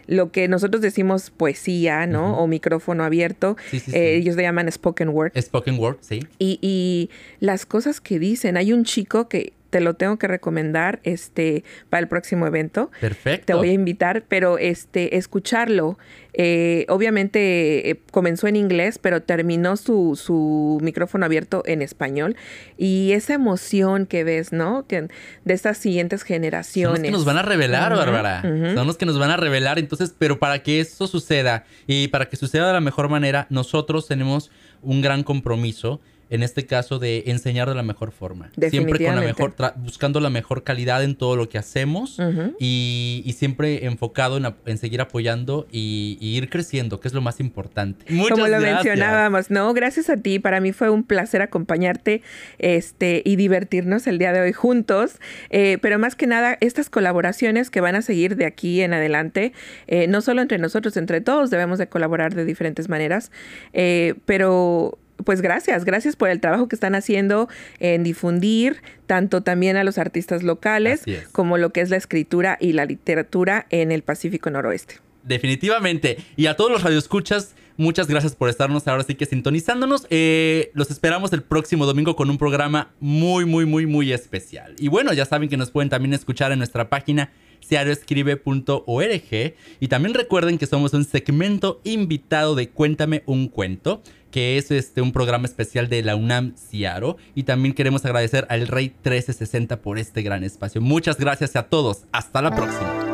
lo 0.06 0.32
que 0.32 0.48
nosotros 0.48 0.82
decimos 0.82 1.30
poesía, 1.30 2.06
¿no? 2.06 2.38
O 2.38 2.46
micrófono 2.46 3.04
abierto. 3.04 3.56
ellos 3.92 4.36
le 4.36 4.42
llaman 4.42 4.70
spoken 4.70 5.08
word. 5.08 5.32
Spoken 5.40 5.78
word, 5.78 5.96
sí. 6.00 6.20
Y, 6.38 6.58
y, 6.60 7.10
las 7.40 7.64
cosas 7.64 8.00
que 8.00 8.18
dicen. 8.18 8.58
Hay 8.58 8.74
un 8.74 8.84
chico 8.84 9.28
que 9.28 9.54
te 9.72 9.80
lo 9.80 9.94
tengo 9.94 10.18
que 10.18 10.28
recomendar 10.28 11.00
este 11.02 11.64
para 11.88 12.02
el 12.02 12.06
próximo 12.06 12.46
evento. 12.46 12.90
Perfecto. 13.00 13.46
Te 13.46 13.54
voy 13.54 13.70
a 13.70 13.72
invitar, 13.72 14.22
pero 14.28 14.58
este 14.58 15.16
escucharlo. 15.16 15.98
Eh, 16.34 16.84
obviamente 16.90 17.88
eh, 17.88 18.00
comenzó 18.10 18.48
en 18.48 18.56
inglés, 18.56 18.98
pero 18.98 19.22
terminó 19.22 19.78
su, 19.78 20.20
su, 20.22 20.78
micrófono 20.82 21.24
abierto 21.24 21.62
en 21.64 21.80
español. 21.80 22.36
Y 22.76 23.12
esa 23.12 23.32
emoción 23.32 24.04
que 24.04 24.24
ves, 24.24 24.52
¿no? 24.52 24.86
Que 24.86 25.08
de 25.46 25.54
estas 25.54 25.78
siguientes 25.78 26.22
generaciones. 26.22 26.96
Son 26.96 27.02
los 27.02 27.08
que 27.08 27.10
nos 27.10 27.24
van 27.24 27.38
a 27.38 27.42
revelar, 27.42 27.96
Bárbara. 27.96 28.42
Son 28.42 28.86
los 28.86 28.98
que 28.98 29.06
nos 29.06 29.18
van 29.18 29.30
a 29.30 29.38
revelar. 29.38 29.78
Entonces, 29.78 30.14
pero 30.18 30.38
para 30.38 30.62
que 30.62 30.80
eso 30.80 31.06
suceda 31.06 31.64
y 31.86 32.08
para 32.08 32.28
que 32.28 32.36
suceda 32.36 32.66
de 32.66 32.74
la 32.74 32.80
mejor 32.82 33.08
manera, 33.08 33.46
nosotros 33.48 34.06
tenemos 34.06 34.50
un 34.82 35.00
gran 35.00 35.22
compromiso 35.22 36.02
en 36.32 36.42
este 36.42 36.64
caso 36.64 36.98
de 36.98 37.24
enseñar 37.26 37.68
de 37.68 37.74
la 37.74 37.82
mejor 37.82 38.10
forma. 38.10 38.50
Siempre 38.70 39.04
con 39.04 39.14
la 39.14 39.20
mejor, 39.20 39.54
buscando 39.76 40.18
la 40.18 40.30
mejor 40.30 40.64
calidad 40.64 41.04
en 41.04 41.14
todo 41.14 41.36
lo 41.36 41.50
que 41.50 41.58
hacemos 41.58 42.18
y, 42.58 43.34
siempre 43.36 43.84
enfocado 43.84 44.40
en, 44.64 44.78
seguir 44.78 45.02
apoyando 45.02 45.66
y, 45.70 46.16
ir 46.20 46.48
creciendo, 46.48 47.00
que 47.00 47.08
es 47.08 47.12
lo 47.12 47.20
más 47.20 47.38
importante. 47.38 48.06
Muchas 48.08 48.38
Como 48.38 48.48
lo 48.48 48.60
mencionábamos, 48.60 49.50
no, 49.50 49.74
gracias 49.74 50.08
a 50.08 50.16
ti. 50.16 50.38
Para 50.38 50.60
mí 50.60 50.72
fue 50.72 50.88
un 50.88 51.04
placer 51.04 51.42
acompañarte 51.42 52.22
este, 52.58 53.20
y 53.26 53.36
divertirnos 53.36 54.06
el 54.06 54.18
día 54.18 54.32
de 54.32 54.40
hoy 54.40 54.54
juntos. 54.54 55.20
Eh, 55.50 55.76
pero 55.82 55.98
más 55.98 56.16
que 56.16 56.26
nada, 56.26 56.56
estas 56.62 56.88
colaboraciones 56.88 57.68
que 57.68 57.82
van 57.82 57.94
a 57.94 58.00
seguir 58.00 58.36
de 58.36 58.46
aquí 58.46 58.80
en 58.80 58.94
adelante, 58.94 59.52
eh, 59.86 60.06
no 60.06 60.22
solo 60.22 60.40
entre 60.40 60.56
nosotros, 60.56 60.96
entre 60.96 61.20
todos 61.20 61.50
debemos 61.50 61.78
de 61.78 61.88
colaborar 61.88 62.34
de 62.34 62.46
diferentes 62.46 62.88
maneras, 62.88 63.30
eh, 63.74 64.14
pero 64.24 64.98
pues 65.24 65.40
gracias, 65.40 65.84
gracias 65.84 66.16
por 66.16 66.28
el 66.28 66.40
trabajo 66.40 66.68
que 66.68 66.76
están 66.76 66.94
haciendo 66.94 67.48
en 67.80 68.02
difundir 68.02 68.82
tanto 69.06 69.42
también 69.42 69.76
a 69.76 69.84
los 69.84 69.98
artistas 69.98 70.42
locales 70.42 71.04
como 71.32 71.58
lo 71.58 71.70
que 71.70 71.80
es 71.80 71.90
la 71.90 71.96
escritura 71.96 72.56
y 72.60 72.72
la 72.72 72.84
literatura 72.84 73.66
en 73.70 73.92
el 73.92 74.02
Pacífico 74.02 74.50
Noroeste. 74.50 74.96
Definitivamente. 75.22 76.18
Y 76.36 76.46
a 76.46 76.56
todos 76.56 76.70
los 76.70 76.82
radioescuchas, 76.82 77.54
Muchas 77.78 78.06
gracias 78.06 78.36
por 78.36 78.50
estarnos 78.50 78.86
ahora 78.86 79.02
sí 79.02 79.14
que 79.14 79.24
sintonizándonos. 79.24 80.06
Eh, 80.10 80.70
los 80.74 80.90
esperamos 80.90 81.32
el 81.32 81.42
próximo 81.42 81.86
domingo 81.86 82.16
con 82.16 82.28
un 82.28 82.36
programa 82.36 82.92
muy, 83.00 83.46
muy, 83.46 83.64
muy, 83.64 83.86
muy 83.86 84.12
especial. 84.12 84.74
Y 84.78 84.88
bueno, 84.88 85.12
ya 85.12 85.24
saben 85.24 85.48
que 85.48 85.56
nos 85.56 85.70
pueden 85.70 85.88
también 85.88 86.12
escuchar 86.12 86.52
en 86.52 86.58
nuestra 86.58 86.90
página 86.90 87.32
ciaroescribe.org 87.64 89.54
y 89.80 89.88
también 89.88 90.14
recuerden 90.14 90.58
que 90.58 90.66
somos 90.66 90.92
un 90.92 91.04
segmento 91.04 91.80
invitado 91.84 92.54
de 92.54 92.68
Cuéntame 92.68 93.22
un 93.26 93.48
cuento 93.48 94.02
que 94.32 94.58
es 94.58 94.72
este, 94.72 95.00
un 95.00 95.12
programa 95.12 95.46
especial 95.46 95.88
de 95.88 96.02
la 96.02 96.16
UNAM 96.16 96.54
Ciaro. 96.56 97.16
Y 97.36 97.44
también 97.44 97.74
queremos 97.74 98.04
agradecer 98.04 98.46
al 98.50 98.66
Rey 98.66 98.86
1360 98.88 99.80
por 99.80 99.98
este 99.98 100.22
gran 100.22 100.42
espacio. 100.42 100.80
Muchas 100.80 101.18
gracias 101.18 101.54
a 101.54 101.64
todos. 101.64 102.06
Hasta 102.10 102.42
la 102.42 102.50
próxima. 102.50 103.11